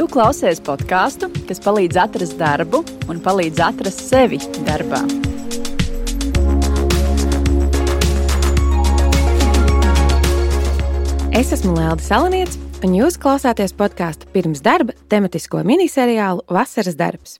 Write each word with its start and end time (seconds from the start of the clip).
Tu 0.00 0.06
klausies 0.08 0.62
podkāstu, 0.64 1.26
kas 1.44 1.58
palīdz 1.60 1.98
atrast 2.00 2.38
darbu 2.40 2.78
un 3.12 3.18
palīdz 3.20 3.58
atrast 3.60 3.98
sevi 4.00 4.38
darbā. 4.64 5.02
Es 11.36 11.52
esmu 11.52 11.74
Lēlda 11.76 12.00
Salaniets, 12.00 12.56
un 12.80 12.96
jūs 12.96 13.20
klausāties 13.20 13.76
podkāstu 13.76 14.30
pirms 14.32 14.64
darba 14.64 14.96
tematisko 15.12 15.60
miniseriālu 15.68 16.46
Vasaras 16.48 16.96
darbs. 16.96 17.36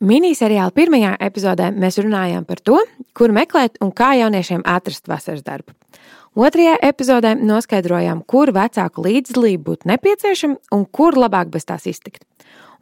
Miniseriāla 0.00 0.72
pirmajā 0.72 1.18
epizodē 1.28 1.68
mēs 1.76 2.00
runājām 2.00 2.48
par 2.48 2.64
to, 2.64 2.80
kur 3.12 3.28
meklēt 3.28 3.76
un 3.84 3.92
kā 3.92 4.14
jauniešiem 4.22 4.64
atrast 4.64 5.04
vasaras 5.04 5.44
darbu. 5.44 5.76
Otrajā 6.38 6.76
epizodē 6.86 7.32
noskaidrojām, 7.34 8.20
kur 8.30 8.52
vecāku 8.54 9.02
līdzdalība 9.02 9.64
būtu 9.72 9.88
nepieciešama 9.90 10.76
un 10.76 10.84
kur 10.86 11.16
labāk 11.18 11.48
bez 11.50 11.64
tās 11.66 11.88
iztikt. 11.90 12.22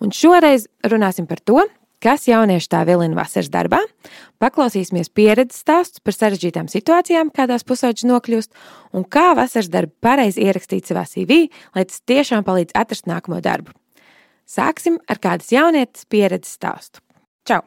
Un 0.05 0.11
šoreiz 0.13 0.67
runāsim 0.85 1.25
par 1.25 1.41
to, 1.41 1.63
kas 2.05 2.27
jaunieši 2.29 2.69
tā 2.69 2.83
vilina 2.85 3.17
vasaras 3.17 3.49
darbā. 3.55 3.79
Paklausīsimies 4.45 5.09
pieredzes 5.09 5.63
stāstus 5.65 6.05
par 6.05 6.13
sarežģītām 6.13 6.69
situācijām, 6.69 7.31
kādās 7.33 7.65
pusauģis 7.65 8.05
nokļūst, 8.11 8.53
un 8.93 9.07
kā 9.09 9.31
vasaras 9.39 9.71
darbu 9.73 9.97
pareizi 10.05 10.45
ierakstīt 10.45 10.91
savā 10.91 11.07
CV, 11.09 11.47
lai 11.73 11.87
tas 11.89 12.03
tiešām 12.05 12.45
palīdz 12.45 12.77
atrast 12.77 13.09
nākamo 13.09 13.41
darbu. 13.41 13.73
Sāksim 14.45 14.99
ar 15.09 15.17
kādas 15.23 15.49
jaunietes 15.55 16.05
pieredzes 16.13 16.59
stāstu. 16.59 17.01
Čau! 17.49 17.63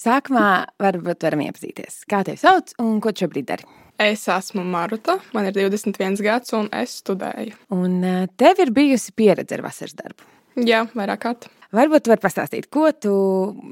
Sākumā 0.00 0.48
varbūt 0.80 1.28
varam 1.28 1.44
iepazīties. 1.44 2.06
Kā 2.08 2.22
tevi 2.24 2.40
sauc 2.40 2.72
un 2.80 3.02
ko 3.04 3.12
šobrīd 3.12 3.50
dari? 3.52 3.68
Es 3.98 4.28
esmu 4.30 4.62
Maruta, 4.62 5.16
man 5.34 5.48
ir 5.48 5.56
21 5.56 6.20
gads, 6.22 6.52
un 6.54 6.68
es 6.70 7.00
studēju. 7.00 7.56
Un 7.74 7.96
eh, 8.06 8.26
tev 8.38 8.60
ir 8.62 8.70
bijusi 8.70 9.10
pieredze 9.10 9.56
ar 9.56 9.64
vasaras 9.64 9.96
darbu. 9.98 10.26
Jā, 10.62 10.84
vairāk 10.94 11.24
kārt. 11.24 11.48
Varbūt 11.74 12.06
tu 12.06 12.12
vari 12.12 12.22
pastāstīt, 12.22 12.68
ko 12.70 12.86
tu 12.94 13.14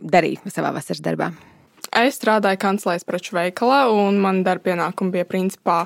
darīji 0.02 0.50
savā 0.50 0.72
vasaras 0.74 1.04
darbā. 1.04 1.30
Es 1.94 2.18
strādāju 2.18 2.58
kancelēs 2.58 3.06
preču 3.06 3.36
veikalā, 3.38 3.84
un 3.94 4.18
man 4.20 4.42
darba 4.44 4.72
pienākumi 4.72 5.14
bija 5.14 5.28
principā 5.30 5.78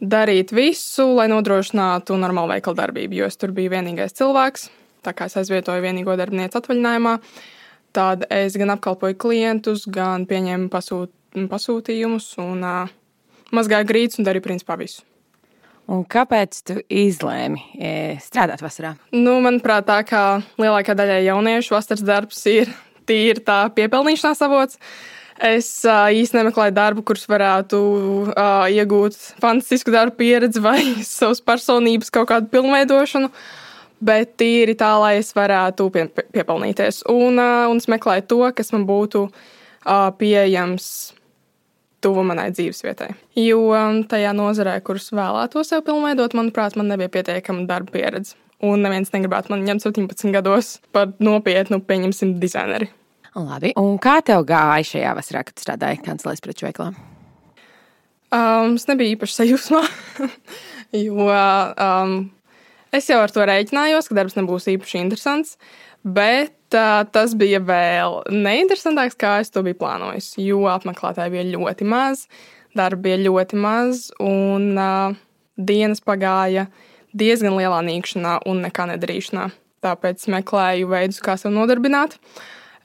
darīt 0.00 0.54
visu, 0.56 1.04
lai 1.18 1.28
nodrošinātu 1.28 2.16
normālu 2.16 2.54
veikalu 2.54 2.80
darbību, 2.80 3.20
jo 3.20 3.28
es 3.28 3.36
tur 3.36 3.52
biju 3.52 3.74
vienīgais 3.76 4.16
cilvēks. 4.16 4.70
Tā 5.04 5.12
kā 5.12 5.28
es 5.28 5.36
aizvietoju 5.36 5.84
vienīgo 5.84 6.16
darbinieku 6.16 6.56
atvaļinājumā, 6.56 7.18
tad 7.92 8.24
es 8.32 8.56
gan 8.56 8.72
apkalpoju 8.78 9.20
klientus, 9.20 9.84
gan 9.92 10.24
pieņēmu 10.30 10.72
pasūt, 10.72 11.12
pasūtījumus 11.52 12.32
un 12.42 12.64
uh, 12.64 12.96
mazgāju 13.54 13.88
grīdas 13.88 14.18
un 14.20 14.28
darīju 14.28 14.46
principā 14.48 14.78
visu. 14.80 15.04
Un 15.88 16.02
kāpēc 16.04 16.58
tu 16.68 16.74
izlēmi 16.92 17.62
e, 17.80 17.92
strādāt 18.20 18.60
vasarā? 18.60 18.92
Nu, 19.14 19.38
manuprāt, 19.40 19.86
tā 19.88 20.02
kā 20.04 20.24
lielākā 20.60 20.92
daļa 20.98 21.22
jauniešu 21.30 21.72
vasaras 21.72 22.04
darbs 22.04 22.42
ir 22.50 22.68
tīri 23.08 23.40
tā 23.44 23.62
piepelnīšanās 23.72 24.44
avots. 24.44 24.76
Es 25.38 25.68
uh, 25.86 26.10
īstenībā 26.10 26.42
nemeklēju 26.42 26.74
darbu, 26.74 27.04
kurš 27.06 27.24
varētu 27.30 27.78
uh, 27.78 28.66
iegūt 28.74 29.16
fantastisku 29.38 29.94
darbu 29.94 30.18
pieredzi 30.18 30.60
vai 30.60 30.80
savas 31.06 31.40
personības 31.40 32.10
kaut 32.12 32.28
kādu 32.32 32.50
pilnveidošanu, 32.52 33.30
bet 34.04 34.34
tīri 34.42 34.74
tā, 34.76 34.90
lai 34.98 35.14
es 35.20 35.30
varētu 35.36 35.86
pie, 35.94 36.08
pie, 36.10 36.26
piepelnīties. 36.34 37.04
Un, 37.14 37.38
uh, 37.38 37.68
un 37.70 37.80
es 37.80 37.88
meklēju 37.88 38.26
to, 38.28 38.42
kas 38.58 38.74
man 38.74 38.84
būtu 38.90 39.28
uh, 39.30 40.10
pieejams 40.18 40.90
tuvu 42.04 42.24
manai 42.26 42.48
dzīvesvietai. 42.54 43.10
Jo 43.42 43.62
tajā 44.10 44.34
nozarē, 44.36 44.76
kuras 44.86 45.10
vēlētos 45.14 45.72
sev 45.72 45.82
pilnveidot, 45.86 46.36
manuprāt, 46.38 46.76
man 46.78 46.90
nebija 46.92 47.12
pietiekama 47.18 47.66
darba 47.68 47.94
pieredze. 47.94 48.36
Un 48.64 48.82
neviens 48.82 49.12
negribētu 49.14 49.52
man 49.52 49.62
ņemt 49.66 49.84
17 49.86 50.32
gados 50.34 50.78
par 50.94 51.12
nopietnu, 51.22 51.78
pieņemsim, 51.86 52.38
dizaineri. 52.42 52.90
Labi, 53.38 53.70
un 53.78 54.00
kā 54.02 54.16
tev 54.26 54.42
gāja 54.48 54.86
šajā 54.88 55.12
vasarā, 55.14 55.44
kad 55.46 55.62
strādāji 55.62 56.00
kancelēs 56.02 56.42
preču 56.42 56.66
veiklā? 56.66 56.88
Um, 58.34 58.74
es 58.74 58.88
nebiju 58.88 59.14
īpaši 59.14 59.36
sajūsmā, 59.38 59.82
jo 61.06 61.28
um, 61.28 62.16
es 62.92 63.06
jau 63.08 63.20
ar 63.22 63.32
to 63.32 63.46
rēķinājos, 63.46 64.10
ka 64.10 64.18
darbs 64.18 64.36
nebūs 64.36 64.66
īpaši 64.74 65.00
interesants. 65.04 65.54
Bet 66.08 66.76
uh, 66.78 67.02
tas 67.12 67.34
bija 67.36 67.60
vēl 67.60 68.20
neinteresantāks, 68.32 69.18
kā 69.18 69.38
es 69.42 69.52
to 69.52 69.64
biju 69.66 69.76
plānojis. 69.80 70.32
Jo 70.40 70.62
apmeklētāji 70.72 71.34
bija 71.34 71.48
ļoti 71.52 71.88
maz, 71.88 72.26
darba 72.78 73.08
bija 73.08 73.18
ļoti 73.26 73.58
maz, 73.60 74.06
un 74.22 74.70
uh, 74.78 75.16
dienas 75.58 76.00
pagāja 76.04 76.68
diezgan 77.18 77.56
lielā 77.58 77.80
nīkšanā 77.88 78.38
un 78.48 78.62
nekā 78.66 78.88
nedarīšanā. 78.92 79.48
Tāpēc 79.84 80.24
meklēju 80.32 80.88
veidus, 80.90 81.20
kā 81.22 81.36
sev 81.38 81.52
nodarbināt. 81.54 82.16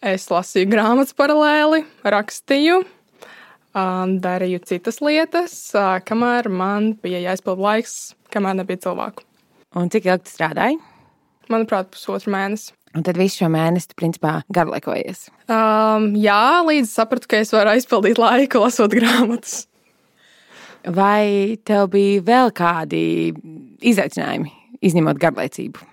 Es 0.03 0.27
lasīju 0.29 0.67
grāmatas 0.67 1.15
paralēli, 1.15 1.85
rakstīju, 2.03 2.81
darīju 3.73 4.59
citas 4.67 4.99
lietas, 5.01 5.55
kamēr 6.09 6.49
man 6.51 6.91
bija 7.01 7.23
jāizpild 7.29 7.61
laiks, 7.63 7.95
kamēr 8.35 8.59
nebija 8.59 8.83
cilvēku. 8.89 9.23
Un 9.79 9.89
cik 9.93 10.11
ilgi 10.11 10.29
strādāji? 10.29 10.77
Manuprāt, 11.49 11.89
pusotru 11.95 12.33
mēnesi. 12.35 12.75
Un 12.93 13.01
tad 13.05 13.17
visu 13.17 13.41
šo 13.41 13.49
mēnesi, 13.49 13.95
principā, 13.97 14.35
garlaikojies. 14.53 15.25
Um, 15.49 16.11
jā, 16.19 16.61
līdz 16.67 16.91
sapratu, 16.91 17.29
ka 17.31 17.39
es 17.41 17.53
varu 17.53 17.73
aizpildīt 17.73 18.21
laiku, 18.21 18.61
lasot 18.61 18.93
grāmatas. 18.93 19.63
Vai 20.83 21.57
tev 21.65 21.87
bija 21.93 22.21
vēl 22.27 22.51
kādi 22.53 23.01
izaicinājumi, 23.81 24.51
izņemot 24.85 25.21
garlaicību? 25.21 25.89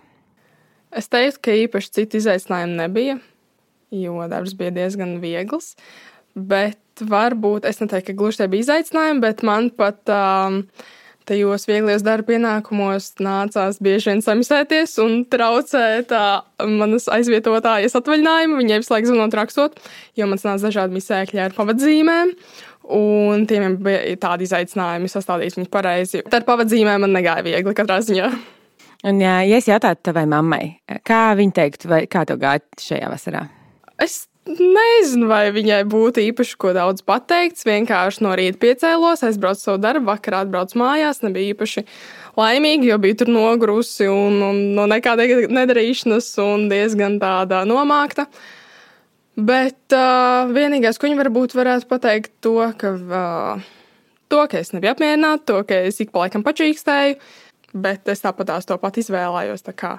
Es 0.99 1.06
teiktu, 1.09 1.41
ka 1.47 1.56
īpaši 1.65 1.93
citu 1.94 2.19
izaicinājumu 2.19 2.77
nebija, 2.83 3.16
jo 3.94 4.21
darbs 4.28 4.56
bija 4.59 4.75
diezgan 4.75 5.21
viegls. 5.22 5.77
Bet 6.34 7.00
varbūt 7.00 7.65
es 7.71 7.81
neteiktu, 7.81 8.10
ka 8.10 8.19
gluži 8.19 8.43
tie 8.43 8.50
bija 8.50 8.66
izaicinājumi, 8.66 9.22
bet 9.25 9.47
man 9.47 9.71
pat. 9.72 10.03
Um, 10.10 10.65
tajos 11.28 11.66
vieglos 11.69 12.04
darba 12.06 12.32
pienākumos 12.32 13.12
nācās 13.22 13.81
bieži 13.82 14.12
vien 14.12 14.22
samisēties 14.25 14.97
un 15.04 15.20
traucēt 15.31 16.14
manas 16.81 17.08
aizvietotājas 17.12 17.97
atvaļinājumu. 18.00 18.58
Viņai 18.60 18.81
visu 18.82 18.94
laiku 18.94 19.10
zvanot, 19.10 19.36
rakstot, 19.41 19.80
jo 20.19 20.30
man 20.30 20.41
nāca 20.41 20.69
dažādi 20.69 20.97
misēkļi 20.98 21.44
ar 21.47 21.56
pavadzīmēm. 21.56 22.32
Un 22.97 23.44
tiem 23.47 23.76
bija 23.84 24.16
tādi 24.19 24.48
izaicinājumi 24.48 25.10
sastādīt 25.12 25.59
viņus 25.59 25.70
pareizi. 25.70 26.25
Tad 26.32 26.48
pavadzīmēm 26.48 27.04
man 27.04 27.14
negāja 27.14 27.47
viegli 27.47 27.76
katrā 27.76 28.00
ziņā. 28.03 28.32
Un, 29.10 29.20
ja 29.22 29.38
es 29.56 29.69
jautātu 29.69 30.10
tavai 30.10 30.26
mammai, 30.28 30.64
kā 31.06 31.30
viņa 31.38 31.56
teiktu, 31.56 31.88
vai 31.88 32.03
kā 32.10 32.26
tev 32.28 32.41
gāja 32.42 32.64
šajā 32.82 33.09
vasarā? 33.12 33.47
Es 34.00 34.26
Nezinu, 34.49 35.27
vai 35.28 35.51
viņai 35.53 35.83
būtu 35.91 36.23
īpaši 36.31 36.56
ko 36.61 36.73
daudz 36.73 37.05
pateikts. 37.06 37.67
Vienkārši 37.69 38.25
no 38.25 38.33
rīta 38.39 38.59
piecēlos, 38.62 39.23
aizbraucu 39.27 39.61
savu 39.61 39.81
darbu, 39.83 40.09
vakarā 40.09 40.45
atbraucu 40.47 40.78
mājās. 40.81 41.21
Nebija 41.23 41.53
īpaši 41.53 41.84
laimīgi, 42.41 42.89
jo 42.89 42.97
biju 43.03 43.19
tur 43.21 43.31
nogurusi 43.34 44.09
un, 44.11 44.39
un 44.47 44.62
no 44.78 44.87
nekāda 44.91 45.27
nedarīšanas 45.53 46.33
un 46.43 46.71
diezgan 46.73 47.19
tāda 47.23 47.62
nomākta. 47.69 48.27
Bet 49.41 49.95
uh, 49.95 50.49
vienīgais, 50.53 50.99
ko 50.99 51.07
viņa 51.07 51.21
varbūt 51.21 51.55
varētu 51.57 51.89
pateikt, 51.91 52.33
to, 52.45 52.57
ka, 52.81 52.95
uh, 52.97 53.69
to, 54.33 54.41
ka 54.51 54.61
es 54.61 54.72
nebiju 54.75 54.95
apmierināta, 54.97 55.45
to, 55.53 55.61
ka 55.69 55.83
es 55.89 56.01
ik 56.03 56.12
pa 56.15 56.25
laikam 56.25 56.45
pačīkstēju, 56.45 57.21
bet 57.77 58.09
es 58.11 58.25
tāpat 58.25 58.51
tās 58.51 58.69
to 58.69 58.81
pat 58.81 58.99
izvēlējos. 59.01 59.69
Tā 59.69 59.77
kā, 59.77 59.99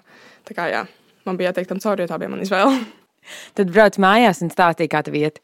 tā 0.49 0.57
kā 0.57 0.67
jā, 0.73 0.87
man 1.29 1.39
bija 1.39 1.53
jāteikt 1.53 1.71
tam 1.71 1.81
cauri, 1.81 2.05
jo 2.05 2.11
tā 2.11 2.19
bija 2.21 2.33
mana 2.33 2.49
izvēle. 2.49 2.81
Tad 3.57 3.71
brauc 3.73 3.99
mājās 4.01 4.41
un 4.45 4.51
stāstīja, 4.53 4.91
kā 4.91 5.03
tev 5.05 5.17
iet. 5.19 5.41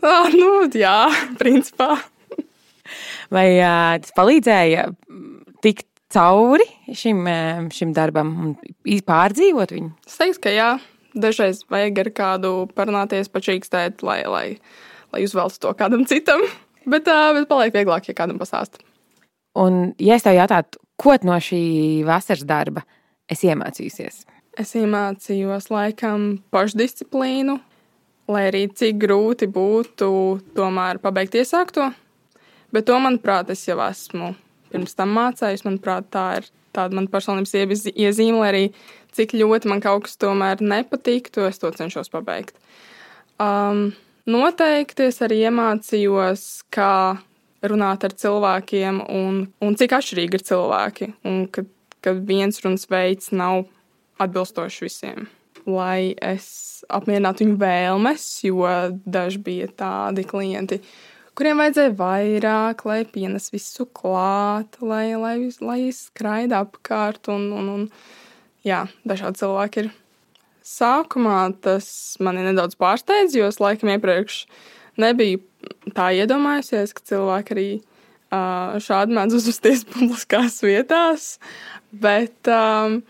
Ah, 0.00 0.30
nu, 0.32 0.64
jā, 0.72 1.10
principā. 1.40 1.98
Vai 3.30 3.46
uh, 3.60 3.98
tas 4.02 4.14
palīdzēja 4.16 4.88
tikt 5.62 5.86
cauri 6.10 6.66
šim, 6.96 7.26
šim 7.74 7.92
darbam 7.94 8.32
un 8.42 8.54
pārdzīvot 9.06 9.74
viņu? 9.76 9.92
Es 10.08 10.18
teiktu, 10.18 10.42
ka 10.48 10.54
jā. 10.54 10.70
Dažreiz 11.10 11.64
vajag 11.70 11.96
ar 12.04 12.08
kādu 12.14 12.50
parunāties, 12.74 13.30
pačīkstēt, 13.34 14.04
lai, 14.06 14.20
lai, 14.30 14.44
lai 15.10 15.22
uzveltu 15.26 15.58
to 15.64 15.72
kādam 15.78 16.04
citam. 16.06 16.42
Bet, 16.86 17.10
uh, 17.10 17.32
bet 17.36 17.48
paliek 17.50 17.74
vieglāk, 17.74 18.08
ja 18.08 18.16
kādam 18.16 18.38
pastāst. 18.40 18.80
Un, 19.58 19.92
ja 19.98 20.16
es 20.16 20.24
tev 20.24 20.38
jautātu, 20.38 20.78
ko 21.00 21.16
no 21.26 21.36
šī 21.42 21.62
vasaras 22.06 22.46
darba 22.46 22.84
es 23.30 23.42
iemācījusies? 23.46 24.22
Es 24.58 24.74
iemācījos 24.74 25.68
laikam 25.70 26.40
pašdisciplīnu, 26.50 27.56
lai 28.30 28.46
arī 28.48 28.64
cik 28.74 28.98
grūti 29.04 29.46
būtu 29.50 30.10
tomēr 30.56 30.98
pabeigt 31.02 31.36
iesākto. 31.38 31.90
Bet 32.74 32.86
to, 32.86 32.98
manuprāt, 33.02 33.50
es 33.50 33.62
jau 33.66 33.78
esmu 33.82 34.32
pirms 34.70 34.96
tam 34.98 35.14
mācījis. 35.16 35.64
Manuprāt, 35.66 36.10
tā 36.10 36.26
ir 36.40 36.50
tāda 36.74 36.98
mana 36.98 37.10
personības 37.10 37.86
iezīme, 37.90 38.42
lai 38.42 38.50
arī 38.50 38.64
cik 39.14 39.34
ļoti 39.38 39.70
man 39.70 39.82
kaut 39.82 40.06
kas 40.06 40.18
tomēr 40.20 40.62
nepatīk, 40.62 41.32
to 41.34 41.46
es 41.48 41.58
to 41.58 41.70
cenšos 41.74 42.10
pabeigt. 42.12 42.54
Um, 43.42 43.90
noteikti 44.30 45.08
es 45.10 45.18
arī 45.24 45.44
iemācījos, 45.48 46.46
kā 46.74 46.92
runāt 47.66 48.06
ar 48.06 48.14
cilvēkiem 48.16 49.02
un, 49.10 49.42
un 49.60 49.76
cik 49.78 49.98
atšķirīgi 49.98 50.38
ir 50.38 50.46
cilvēki. 50.46 51.12
Un, 51.28 51.44
ka 51.50 52.14
viens 52.16 52.62
runas 52.64 52.86
veids 52.90 53.32
nav 53.36 53.66
atbilstošs 54.20 54.80
visiem. 54.84 55.28
Lai 55.68 56.14
es 56.24 56.80
apmierinātu 56.88 57.44
viņu 57.44 57.56
vēlmes, 57.60 58.26
jo 58.46 58.68
daži 59.04 59.40
bija 59.44 59.68
tādi 59.82 60.24
klienti, 60.28 60.80
kuriem 61.36 61.60
vajadzēja 61.60 61.92
vairāk, 61.98 62.84
lai 62.88 63.00
pienes 63.08 63.50
visu 63.52 63.86
klāt, 63.96 64.80
lai, 64.80 65.12
lai, 65.20 65.36
lai 65.60 65.80
skraida 65.94 66.62
apkārt. 66.64 67.30
Un, 67.32 67.50
un, 67.56 67.70
un, 67.74 67.86
jā, 68.66 68.84
dažādi 69.08 69.42
cilvēki 69.42 69.84
ir. 69.84 69.92
Sākumā 70.70 71.38
tas 71.64 71.86
mani 72.22 72.44
nedaudz 72.46 72.76
pārsteidz, 72.78 73.34
jo 73.34 73.48
es 73.50 73.58
laikam 73.62 73.90
iepriekš 73.90 74.44
nebiju 75.00 75.40
tā 75.96 76.10
iedomājusies, 76.20 76.92
ka 76.94 77.06
cilvēki 77.10 77.56
arī 77.56 77.70
šādi 78.30 79.16
mēdz 79.16 79.38
uzvesties 79.40 79.86
publiskās 79.94 80.60
vietās. 80.64 81.32
Bet, 81.90 82.38
um, 82.46 83.00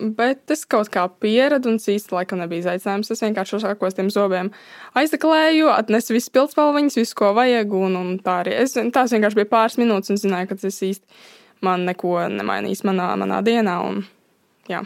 bet 0.00 0.52
es 0.52 0.64
kaut 0.68 0.90
kā 0.92 1.06
pieradu, 1.22 1.70
un 1.70 1.78
tas 1.80 1.88
īsti 1.92 2.14
laikam 2.14 2.40
nebija 2.42 2.64
izaicinājums. 2.64 3.10
Es 3.12 3.22
vienkārši 3.24 3.56
uzsākos 3.58 3.96
tiem 3.96 4.10
zobiem 4.12 4.50
aizdeklēju, 4.98 5.70
atnesu 5.72 6.16
visu 6.16 6.32
pildspalviņas, 6.34 6.98
visu, 7.00 7.16
ko 7.18 7.32
vajag, 7.36 7.72
un, 7.76 7.96
un 8.00 8.12
tā 8.24 8.40
arī. 8.44 8.56
Es, 8.64 8.76
tās 8.76 9.14
vienkārši 9.16 9.40
bija 9.40 9.52
pāris 9.52 9.78
minūtes, 9.80 10.12
un 10.12 10.20
zināju, 10.20 10.50
ka 10.50 10.58
tas 10.60 10.82
īsti 10.90 11.22
man 11.66 11.86
neko 11.88 12.18
nemainīs 12.32 12.84
manā, 12.86 13.12
manā 13.20 13.40
dienā. 13.46 13.78
Un, 13.86 14.04
jā. 14.70 14.84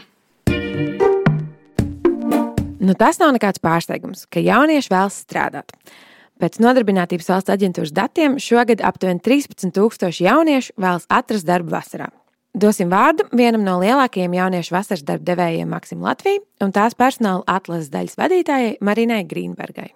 Nu, 2.81 2.95
tas 2.97 3.19
nav 3.21 3.35
nekāds 3.35 3.61
pārsteigums, 3.61 4.25
ka 4.31 4.41
jaunieši 4.41 4.89
vēlas 4.89 5.19
strādāt. 5.27 5.75
Pēc 6.41 6.57
Nodarbinātības 6.63 7.27
valsts 7.29 7.53
aģentūras 7.53 7.91
datiem 7.93 8.39
šogad 8.41 8.81
aptuveni 8.81 9.21
13,000 9.21 10.23
jauniešu 10.25 10.73
vēlas 10.81 11.05
atrast 11.13 11.45
darbu 11.45 11.75
vasarā. 11.75 12.09
Dosim 12.51 12.89
vārdu 12.91 13.23
vienam 13.31 13.61
no 13.63 13.77
lielākajiem 13.79 14.33
jauniešu 14.35 14.73
vasaras 14.75 15.05
darba 15.07 15.23
devējiem 15.29 15.69
Maksim 15.71 16.01
Latvijai 16.03 16.41
un 16.59 16.73
tās 16.75 16.97
personāla 16.99 17.45
atlases 17.47 17.87
daļas 17.93 18.17
vadītājai 18.19 18.73
Marinai 18.83 19.21
Grīnbergai. 19.29 19.87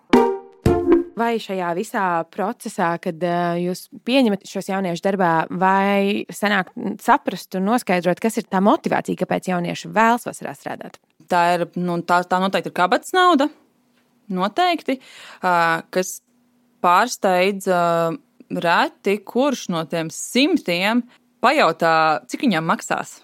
Vai 1.19 1.33
šajā 1.39 1.73
visā 1.75 2.05
procesā, 2.31 2.93
kad 3.03 3.19
uh, 3.23 3.57
jūs 3.59 3.85
pieņemat 4.07 4.47
šos 4.47 4.69
jauniešus 4.71 5.03
darbā, 5.03 5.31
vai 5.51 6.23
sanāk 6.31 6.71
saprast 7.03 7.55
un 7.59 7.67
noskaidrot, 7.67 8.19
kas 8.23 8.39
ir 8.39 8.47
tā 8.47 8.63
motivācija, 8.63 9.19
kāpēc 9.19 9.51
jaunieši 9.51 9.91
vēlas 9.95 10.27
vasarā 10.27 10.55
strādāt? 10.55 10.95
Tā 11.31 11.43
ir 11.57 11.67
nu, 11.75 11.99
tā, 12.07 12.21
tā 12.27 12.39
noteikti 12.43 12.71
ir 12.71 12.75
kabatas 12.75 13.15
nauda. 13.15 13.49
Noteikti, 14.31 14.97
kas 15.39 16.17
pārsteidz 16.83 17.67
reti, 18.67 19.19
kurš 19.27 19.67
no 19.75 19.83
tiem 19.91 20.11
simtiem 20.11 21.03
pajautā, 21.43 21.93
cik 22.31 22.45
viņam 22.47 22.67
maksās. 22.69 23.19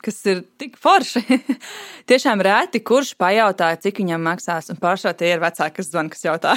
Kas 0.00 0.20
ir 0.30 0.42
tik 0.60 0.78
forši. 0.80 1.22
Tiešām 2.08 2.40
reti, 2.44 2.80
kurš 2.80 3.14
pajautā, 3.20 3.74
cik 3.80 4.00
viņam 4.00 4.22
maksās. 4.30 4.70
Un 4.72 4.80
pārsvarā 4.80 5.16
tie 5.18 5.34
ir 5.34 5.42
vecāki, 5.42 5.76
kas 5.76 5.90
zvan, 5.92 6.08
kas 6.12 6.24
jautā. 6.24 6.56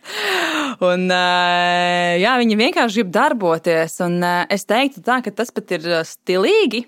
un, 0.88 1.06
jā, 1.12 2.32
viņi 2.40 2.60
vienkārši 2.62 3.02
grib 3.02 3.12
darboties. 3.12 3.98
Un 4.06 4.22
es 4.24 4.64
teiktu, 4.68 5.04
tā, 5.04 5.20
ka 5.24 5.34
tas 5.36 5.52
pat 5.52 5.76
ir 5.76 5.90
stilīgi 6.08 6.86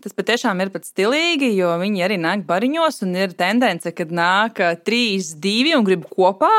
Tas 0.00 0.14
patiešām 0.16 0.62
ir 0.64 0.70
pat 0.72 0.86
stilīgi, 0.88 1.50
jo 1.58 1.74
viņi 1.80 2.04
arī 2.06 2.16
nāk 2.20 2.46
bariņos, 2.48 3.02
un 3.04 3.12
ir 3.20 3.34
tendence, 3.36 3.92
kad 3.92 4.14
nāk 4.14 4.60
trīs, 4.86 5.34
divi 5.42 5.74
un 5.76 5.84
grib 5.84 6.06
kopā. 6.08 6.50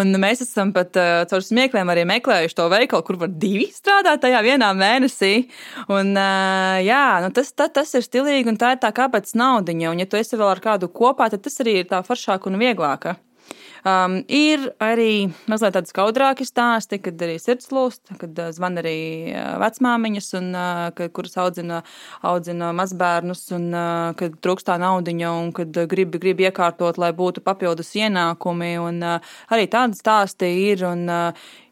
Un 0.00 0.16
mēs 0.22 0.40
esam 0.46 0.72
pat 0.72 0.96
uh, 0.96 1.26
caur 1.28 1.44
smiekliem 1.44 1.92
arī 1.92 2.06
meklējuši 2.08 2.56
to 2.56 2.70
veikalu, 2.72 3.04
kur 3.04 3.20
var 3.20 3.34
divi 3.44 3.68
strādāt 3.74 4.24
tajā 4.24 4.40
vienā 4.46 4.72
mēnesī. 4.78 5.34
Un, 5.92 6.16
uh, 6.16 6.80
jā, 6.80 7.04
nu 7.24 7.32
tas, 7.36 7.52
tā, 7.52 7.68
tas 7.68 7.92
ir 7.98 8.08
stilīgi, 8.08 8.48
un 8.48 8.60
tā 8.60 8.72
ir 8.76 8.82
tā 8.82 8.94
kāpēc 8.96 9.36
naudiņa. 9.36 9.92
Un, 9.92 10.04
ja 10.04 10.08
tu 10.08 10.20
esi 10.20 10.40
vēl 10.40 10.54
ar 10.54 10.64
kādu 10.64 10.88
kopā, 10.88 11.28
tad 11.28 11.44
tas 11.44 11.60
arī 11.60 11.82
ir 11.82 11.90
tā 11.92 12.00
foršāk 12.06 12.48
un 12.48 12.56
vieglāk. 12.62 13.12
Um, 13.86 14.18
ir 14.26 14.64
arī 14.82 15.28
mazliet 15.50 15.76
tādi 15.76 15.92
skaudrāki 15.92 16.46
stāsti, 16.48 16.98
kad 17.02 17.20
arī 17.22 17.36
sirds 17.42 17.70
lūst, 17.74 18.02
kad 18.18 18.40
uh, 18.40 18.50
zvan 18.54 18.80
arī 18.80 18.96
uh, 19.30 19.54
vecmāmiņas, 19.62 20.30
un, 20.40 20.48
uh, 20.54 20.82
kad, 20.98 21.12
kuras 21.14 21.38
audzina, 21.38 21.82
audzina 22.26 22.72
mazbērnus, 22.76 23.44
un 23.56 23.70
kad 24.18 24.34
trūkstā 24.42 24.78
naudiņa, 24.80 25.30
un 25.42 25.52
kad 25.56 25.78
grib, 25.90 26.16
grib 26.18 26.42
iekārtot, 26.42 26.98
lai 26.98 27.12
būtu 27.16 27.44
papildus 27.46 27.94
ienākumi. 27.98 28.74
Un, 28.82 29.00
arī 29.04 29.70
tādi 29.70 29.98
stāsti 29.98 30.52
ir. 30.68 30.84
Un, 30.88 31.08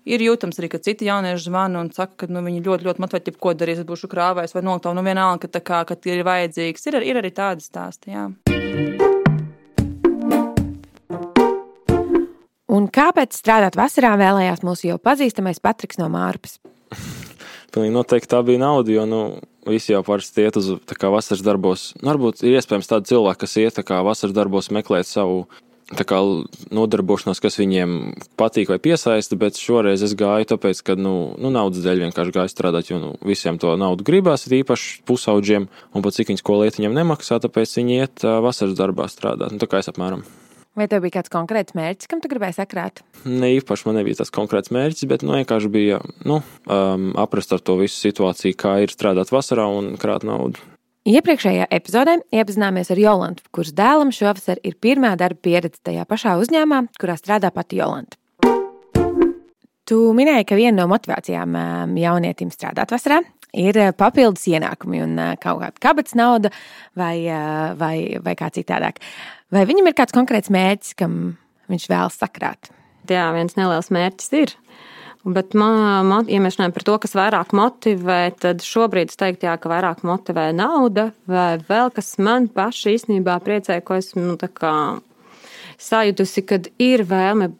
Ir 0.06 0.22
jūtams 0.22 0.60
arī, 0.60 0.68
ka 0.70 0.78
citi 0.78 1.08
jaunieši 1.08 1.48
zvana 1.48 1.80
un 1.82 1.88
saka, 1.90 2.14
ka 2.20 2.28
nu, 2.30 2.38
viņi 2.46 2.62
ļoti, 2.62 2.86
ļoti 2.86 3.02
motivē, 3.02 3.32
ko 3.42 3.56
darīs, 3.58 3.82
būšu 3.88 4.06
krāvējs 4.12 4.54
vai 4.54 4.62
nokļūt. 4.68 4.94
Nu, 4.94 5.02
vienalga, 5.02 5.50
ka, 5.50 5.64
kā, 5.66 5.82
ka 5.88 5.98
ir 6.06 6.22
vajadzīgs. 6.30 6.86
Ir, 6.92 7.02
ir 7.10 7.18
arī 7.24 7.34
tādi 7.34 7.66
stāsti. 7.66 8.14
Jā. 8.14 8.28
Kāpēc 12.96 13.36
strādāt 13.36 13.76
vasarā 13.78 14.14
vēlējās 14.20 14.64
mūsu 14.66 14.90
jau 14.90 14.96
pazīstamais 15.02 15.60
Patriks 15.62 16.00
no 16.00 16.08
Mārpas? 16.12 16.58
Pilnīgi 17.74 17.92
noteikti 17.92 18.32
tā 18.32 18.40
bija 18.46 18.62
nauda, 18.62 18.92
jo 18.94 19.04
nu, 19.08 19.20
visi 19.68 19.92
jau 19.92 20.02
parasti 20.06 20.46
iet 20.46 20.56
uz 20.56 20.72
kā, 20.88 21.10
vasaras 21.12 21.44
darbos. 21.44 21.90
Nu, 22.00 22.08
varbūt 22.12 22.44
ir 22.46 22.56
iespējams 22.56 22.88
tādi 22.88 23.12
cilvēki, 23.12 23.42
kas 23.42 23.56
iet 23.60 23.80
kā, 23.84 24.00
vasaras 24.06 24.36
darbos 24.36 24.70
meklēt 24.72 25.10
savu 25.10 25.44
kā, 25.92 26.20
nodarbošanos, 26.74 27.42
kas 27.42 27.58
viņiem 27.60 27.92
patīk 28.38 28.72
vai 28.72 28.78
piesaista, 28.82 29.38
bet 29.38 29.60
šoreiz 29.60 30.02
es 30.06 30.16
gāju 30.18 30.48
tāpēc, 30.54 30.80
ka 30.86 30.96
nu, 30.98 31.34
nu, 31.38 31.52
naudas 31.54 31.84
dēļ 31.84 32.06
vienkārši 32.06 32.34
gāju 32.38 32.54
strādāt, 32.54 32.90
jo 32.90 33.02
nu, 33.02 33.12
visiem 33.26 33.60
to 33.62 33.74
naudu 33.78 34.06
gribās, 34.06 34.48
ir 34.48 34.62
īpaši 34.62 35.04
pusauģiem, 35.06 35.68
un 35.92 36.06
pat 36.06 36.16
cik 36.16 36.32
viņi 36.32 36.42
skolēt 36.42 36.80
viņam 36.80 36.96
nemaksā, 36.96 37.38
tāpēc 37.44 37.76
viņi 37.78 38.00
iet 38.00 38.24
vasaras 38.24 38.74
darbā 38.78 39.10
strādāt. 39.12 39.54
Nu, 39.54 39.62
tā 39.62 39.70
kā 39.70 39.84
es 39.84 39.92
apmēram. 39.92 40.24
Vai 40.76 40.84
tev 40.92 41.06
bija 41.06 41.14
kāds 41.16 41.32
konkrēts 41.32 41.72
mērķis, 41.72 42.08
kam 42.10 42.20
tu 42.20 42.28
gribēji 42.28 42.58
sakrāt? 42.58 43.00
Ne 43.24 43.54
īpaši 43.56 43.86
man 43.88 43.96
nebija 43.96 44.18
tas 44.18 44.32
konkrēts 44.34 44.68
mērķis, 44.76 45.06
bet 45.08 45.22
nu, 45.24 45.32
vienkārši 45.38 45.70
bija 45.72 46.02
nu, 46.28 46.42
um, 46.68 47.06
aprast 47.16 47.54
ar 47.56 47.62
to 47.64 47.78
visu 47.80 47.96
situāciju, 47.96 48.58
kā 48.60 48.74
ir 48.84 48.92
strādāt 48.92 49.32
vasarā 49.32 49.64
un 49.72 49.94
krāt 50.00 50.26
naudu. 50.28 50.60
Iepriekšējā 51.08 51.70
epizodē 51.72 52.18
iepazināmies 52.34 52.92
ar 52.92 53.00
Jolantu, 53.00 53.46
kuras 53.56 53.72
dēlam 53.78 54.12
šovasar 54.12 54.60
ir 54.66 54.76
pirmā 54.82 55.14
darba 55.16 55.40
pieredze 55.48 55.80
tajā 55.86 56.04
pašā 56.10 56.36
uzņēmumā, 56.42 56.82
kurā 57.00 57.16
strādā 57.16 57.48
pati 57.54 57.80
Jolanta. 57.80 58.20
Tu 59.86 59.96
minēji, 60.18 60.48
ka 60.50 60.58
viena 60.58 60.82
no 60.82 60.90
motivācijām 60.90 61.56
um, 61.56 61.96
jaunietim 62.02 62.50
strādāt 62.52 62.92
vasarā 62.92 63.22
ir 63.56 63.78
uh, 63.80 63.92
papildus 63.96 64.46
ienākumi 64.50 65.02
un 65.04 65.16
uh, 65.18 65.32
kaut 65.40 65.62
kāda 65.62 65.82
kabatas 65.82 66.16
nauda 66.18 66.52
vai, 66.98 67.16
uh, 67.24 67.72
vai, 67.78 67.96
vai 68.22 68.36
kā 68.38 68.50
citādāk. 68.54 69.00
Vai 69.52 69.64
viņam 69.68 69.90
ir 69.90 69.96
kāds 69.96 70.14
konkrēts 70.16 70.52
mērķis, 70.52 70.96
kam 70.98 71.36
viņš 71.70 71.88
vēlas 71.90 72.20
sakrāt? 72.20 72.70
Jā, 73.10 73.28
viens 73.36 73.54
neliels 73.58 73.92
mērķis 73.94 74.32
ir. 74.42 74.54
Bet, 75.26 75.56
man, 75.58 76.06
man, 76.06 76.28
ja 76.30 76.38
mēs 76.38 76.54
runājam 76.54 76.74
par 76.76 76.84
to, 76.86 76.96
kas 77.02 77.16
vairāk 77.18 77.50
motivē, 77.56 78.20
tad 78.38 78.62
šobrīd 78.62 79.10
es 79.10 79.18
teiktu, 79.18 79.48
jā, 79.48 79.56
ka 79.58 79.70
vairāk 79.72 80.04
motivē 80.06 80.52
nauda, 80.54 81.08
vai 81.26 81.56
vēl 81.66 81.90
kas 81.96 82.12
man 82.22 82.46
paši 82.54 82.94
īstenībā 82.94 83.34
priecē, 83.42 83.80
ko 83.82 83.98
esmu 83.98 84.22
nu, 84.22 84.36
sajutusi, 85.82 86.44
kad 86.46 86.68
ir 86.78 87.02
vēlme 87.10 87.50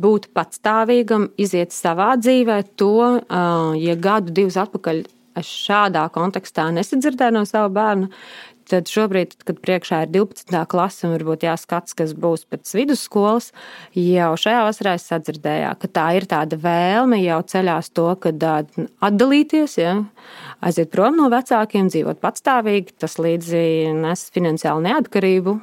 būt 0.00 0.30
patstāvīgam, 0.36 1.28
iziet 1.36 1.76
savā 1.76 2.14
dzīvē. 2.20 2.62
To, 2.80 2.94
ja 3.76 3.98
gadu, 4.00 4.32
divus 4.40 4.56
atpakaļ 4.64 5.04
es 5.40 5.50
šādā 5.66 6.08
kontekstā 6.14 6.70
nesadzirdēju 6.74 7.38
no 7.38 7.44
sava 7.48 7.70
bērna, 7.74 8.10
Tad 8.64 8.88
šobrīd, 8.88 9.34
kad 9.44 9.58
priekšā 9.60 9.98
ir 10.06 10.12
12. 10.14 10.54
klase 10.72 11.04
un 11.04 11.12
varbūt 11.12 11.44
jāskatās, 11.44 11.92
kas 11.98 12.14
būs 12.16 12.46
pēc 12.48 12.70
vidusskolas, 12.78 13.50
jau 13.98 14.30
šajā 14.40 14.62
vasarā 14.64 14.94
es 14.96 15.04
sadzirdēju, 15.10 15.74
ka 15.82 15.90
tā 15.98 16.06
ir 16.16 16.24
tāda 16.30 16.56
vēlme 16.60 17.20
jau 17.20 17.42
ceļās 17.52 17.92
to, 17.92 18.06
ka 18.24 18.32
atdalīties, 19.04 19.76
ja, 19.82 19.98
aiziet 20.64 20.92
prom 20.94 21.20
no 21.20 21.28
vecākiem, 21.34 21.92
dzīvot 21.92 22.24
patstāvīgi, 22.24 22.96
tas 23.04 23.18
līdzi 23.20 23.92
nes 24.00 24.26
finansiālu 24.32 24.86
neatkarību 24.88 25.58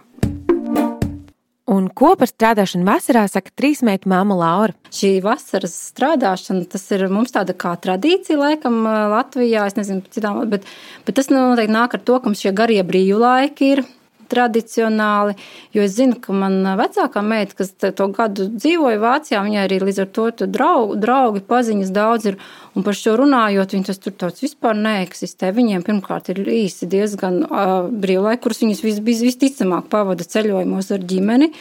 Un 1.72 1.88
ko 1.96 2.12
par 2.20 2.28
strādāšanu 2.28 2.84
vasarā 2.84 3.24
saka 3.32 3.54
trīs 3.56 3.80
meitu 3.88 4.10
māma 4.12 4.36
Laura? 4.36 4.76
Šī 4.92 5.14
vasaras 5.24 5.72
strādāšana, 5.94 6.66
tas 6.68 6.84
ir 6.92 7.06
mums 7.08 7.32
tāda 7.32 7.56
kā 7.56 7.72
tradīcija, 7.80 8.36
laikam, 8.42 8.82
Latvijā. 8.84 9.70
Es 9.70 9.78
nezinu, 9.80 10.04
citām, 10.12 10.42
bet, 10.52 10.68
bet 11.08 11.16
tas 11.16 11.32
noteikti 11.32 11.72
nāk 11.72 11.96
ar 11.96 12.04
to, 12.04 12.20
ka 12.20 12.28
mums 12.28 12.44
šie 12.44 12.52
garie 12.58 12.82
brīvlaiki 12.84 13.72
ir 13.78 13.86
tradicionāli. 14.32 15.36
Jo 15.76 15.86
es 15.86 15.98
zinu, 15.98 16.18
ka 16.24 16.36
man 16.36 16.62
vecākā 16.80 17.24
meita, 17.26 17.58
kas 17.60 17.74
to 17.82 18.08
gadu 18.16 18.48
dzīvoja 18.52 19.02
Vācijā, 19.02 19.44
viņai 19.46 19.66
arī 19.66 19.82
līdz 19.84 20.02
ar 20.06 20.10
to 20.16 20.28
draugi, 20.46 21.00
draugi 21.04 21.44
paziņas 21.52 21.94
daudz 21.96 22.32
ir. 22.32 22.42
Un 22.72 22.86
par 22.88 22.96
šo 22.96 23.18
runājot, 23.20 23.74
viņi 23.76 23.90
tas 23.90 24.00
tur 24.00 24.14
tāds 24.16 24.40
vispār 24.40 24.78
neeksistē. 24.80 25.50
Viņiem 25.52 25.84
pirmkārt 25.84 26.30
ir 26.32 26.40
īsi 26.48 26.88
diezgan 26.88 27.42
uh, 27.44 27.90
brīvlaiki, 27.92 28.40
kurus 28.46 28.64
viņas 28.64 28.84
vis, 28.86 29.02
vis, 29.04 29.24
visticamāk 29.28 29.90
pavada 29.92 30.24
ceļojumos 30.24 30.94
ar 30.96 31.04
ģimeni. 31.04 31.52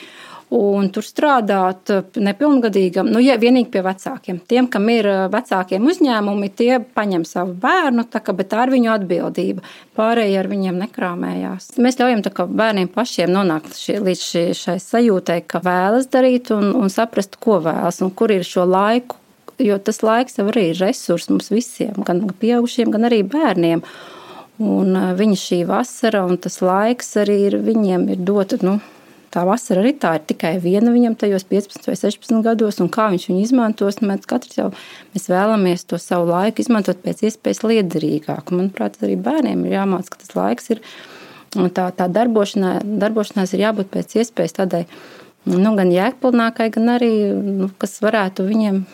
Un 0.50 0.88
tur 0.90 1.06
strādāt 1.06 1.92
nepilngadīgam, 2.18 3.06
nu, 3.12 3.20
ja 3.22 3.36
vienīgi 3.38 3.70
pie 3.70 3.82
vecākiem. 3.86 4.40
Tiem, 4.50 4.66
kam 4.72 4.88
ir 4.90 5.06
vecākiem 5.30 5.86
uzņēmumi, 5.92 6.50
tie 6.58 6.80
paņem 6.82 7.24
savu 7.28 7.54
bērnu, 7.62 8.06
tā, 8.10 8.22
ka, 8.24 8.34
bet 8.36 8.50
tā 8.50 8.66
ir 8.66 8.74
viņu 8.74 8.90
atbildība. 8.96 9.64
Pārējie 9.98 10.40
ar 10.42 10.50
viņiem 10.50 10.82
nekrāmējās. 10.82 11.70
Mēs 11.82 12.00
ļaujam 12.00 12.24
bērniem 12.58 12.90
pašiem 12.90 13.30
nonākt 13.30 13.78
šie, 13.78 14.00
līdz 14.02 14.26
šie, 14.26 14.44
šai 14.58 14.76
sajūtai, 14.82 15.40
ka 15.46 15.62
vēlas 15.62 16.10
darīt 16.10 16.50
un, 16.56 16.72
un 16.74 16.90
saprast, 16.90 17.38
ko 17.38 17.60
vēlas 17.62 18.02
un 18.02 18.10
kur 18.10 18.34
ir 18.34 18.46
šo 18.46 18.66
laiku. 18.66 19.20
Jo 19.60 19.76
tas 19.76 20.00
laiks 20.00 20.38
jau 20.38 20.46
arī 20.48 20.70
ir 20.70 20.78
resurs 20.80 21.28
mums 21.28 21.50
visiem, 21.52 21.98
gan 22.06 22.24
pieaugušiem, 22.40 22.90
gan 22.94 23.04
arī 23.10 23.20
bērniem. 23.28 23.84
Un 24.60 24.96
viņa 25.16 25.36
šī 25.40 25.58
vasara 25.68 26.24
un 26.28 26.40
tas 26.40 26.58
laiks 26.64 27.14
arī 27.20 27.36
ir 27.50 27.58
viņiem 27.64 28.08
ir 28.14 28.24
dota. 28.24 28.56
Nu, 28.64 28.78
tā 29.34 29.44
vasara 29.46 29.82
arī 29.82 29.92
tā 30.00 30.14
ir 30.18 30.24
tikai 30.30 30.54
viena 30.62 30.92
viņam 30.94 31.16
tajos 31.20 31.46
15 31.50 31.86
vai 31.88 31.96
16 31.98 32.42
gados, 32.46 32.80
un 32.82 32.90
kā 32.92 33.08
viņš 33.12 33.28
viņu 33.30 33.44
izmantos. 33.44 34.00
Mēs 34.04 34.26
katrs 34.30 34.58
jau 34.58 34.68
mēs 35.14 35.28
vēlamies 35.30 35.86
to 35.90 36.00
savu 36.02 36.30
laiku 36.30 36.64
izmantot 36.64 37.02
pēc 37.04 37.24
iespējas 37.28 37.64
liederīgāk. 37.66 38.50
Un, 38.50 38.64
manuprāt, 38.64 38.98
arī 39.04 39.16
bērniem 39.20 39.66
ir 39.66 39.78
jāmācās, 39.78 40.12
ka 40.12 40.22
tas 40.22 40.36
laiks 40.38 40.70
ir. 40.74 40.84
Tā, 41.50 41.88
tā 41.90 42.06
darbošanās, 42.06 42.84
darbošanās 43.02 43.56
ir 43.56 43.64
jābūt 43.64 43.90
pēc 43.90 44.20
iespējas 44.22 44.54
tādai 44.60 44.84
nu, 45.50 45.72
gan 45.74 45.90
jēgpilnākai, 45.90 46.68
gan 46.76 46.94
arī, 46.94 47.10
nu, 47.34 47.70
kas 47.80 47.98
varētu 48.04 48.46
viņiem 48.46 48.84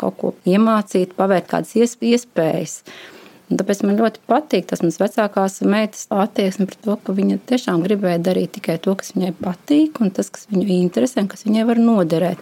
kaut 0.00 0.16
ko 0.18 0.32
iemācīt, 0.48 1.14
pavērt 1.18 1.50
kādas 1.50 1.76
iespējas. 1.78 2.80
Un 3.52 3.58
tāpēc 3.60 3.82
man 3.84 3.98
ļoti 4.00 4.22
patīk 4.30 4.64
tas 4.70 4.80
mans 4.80 4.96
vecākās 4.96 5.58
meitas 5.68 6.06
attieksme 6.08 6.64
pret 6.70 6.78
to, 6.86 6.94
ka 7.04 7.12
viņa 7.12 7.34
tiešām 7.50 7.82
gribēja 7.84 8.22
darīt 8.24 8.54
tikai 8.54 8.78
to, 8.80 8.94
kas 8.96 9.12
viņai 9.12 9.34
patīk, 9.36 9.98
un 10.00 10.08
tas, 10.16 10.30
kas 10.32 10.46
viņu 10.48 10.64
interesē, 10.78 11.20
un 11.20 11.28
kas 11.28 11.44
viņai 11.44 11.66
var 11.68 11.80
noderēt. 11.82 12.40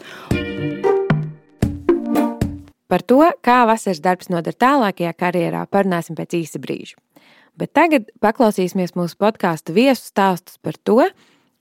Par 2.86 3.02
to, 3.02 3.18
kā 3.42 3.56
vasaras 3.66 3.98
darbs 4.04 4.30
noder 4.30 4.54
tālākajā 4.54 5.10
karjerā, 5.18 5.64
parunāsim 5.66 6.14
pēc 6.14 6.38
īsa 6.44 6.62
brīža. 6.62 6.94
Bet 7.58 7.74
tagad 7.74 8.06
paklausīsimies 8.22 8.94
mūsu 8.94 9.18
podkāstu 9.18 9.74
viesu 9.74 10.12
stāstus 10.12 10.62
par 10.62 10.78
to, 10.78 11.00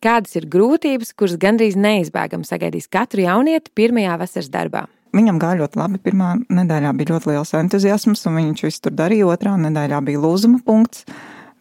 kādas 0.06 0.38
ir 0.38 0.46
grūtības, 0.46 1.16
kuras 1.18 1.42
gandrīz 1.42 1.74
neizbēgami 1.74 2.46
sagaidīs 2.46 2.86
katru 2.86 3.26
jaunieti 3.26 3.74
pirmajā 3.74 4.22
vasaras 4.22 4.54
darbā. 4.54 4.86
Viņam 5.16 5.40
gāja 5.42 5.64
ļoti 5.64 5.80
labi. 5.80 6.00
Pirmā 6.06 6.36
nedēļā 6.54 6.94
bija 6.98 7.16
ļoti 7.16 7.32
liels 7.32 7.56
entuziasms, 7.58 8.24
un 8.30 8.38
viņš 8.38 8.64
visu 8.68 8.86
tur 8.86 8.96
darīja. 8.98 9.28
Otrā 9.34 9.56
nedēļā 9.58 10.02
bija 10.06 10.22
lūzuma 10.22 10.62
punkts, 10.66 11.06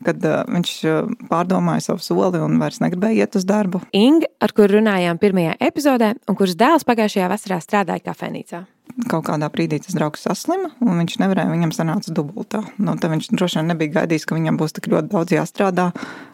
kad 0.05 0.25
uh, 0.28 0.43
viņš 0.52 0.73
uh, 0.87 1.12
pārdomāja 1.31 1.87
savu 1.88 2.05
soli 2.05 2.40
un 2.45 2.59
vairs 2.61 2.83
negribēja 2.85 3.25
iet 3.25 3.38
uz 3.38 3.47
darbu. 3.49 3.81
Inga, 3.97 4.28
ar 4.45 4.52
kuru 4.57 4.78
runājām 4.78 5.21
pirmajā 5.23 5.57
epizodē, 5.69 6.12
un 6.28 6.38
kuras 6.38 6.59
dēls 6.61 6.87
pagājušajā 6.88 7.31
vasarā 7.33 7.61
strādāja 7.64 8.05
kafejnīcā. 8.11 8.64
Kaut 9.09 9.28
kādā 9.28 9.49
brīdī 9.52 9.78
tas 9.83 9.95
draugs 9.95 10.25
saslima, 10.26 10.73
un 10.83 11.00
viņš 11.02 11.19
nevarēja, 11.23 11.52
viņam 11.52 11.73
sanāca 11.75 12.12
dubultā. 12.14 12.64
Nu, 12.83 12.97
tad 12.99 13.12
viņš 13.14 13.31
droši 13.33 13.61
vien 13.61 13.73
nebija 13.73 14.00
gaidījis, 14.00 14.26
ka 14.26 14.37
viņam 14.38 14.59
būs 14.61 14.75
tik 14.76 14.90
ļoti 14.93 15.12
daudz 15.12 15.35
jāstrādā. 15.37 15.90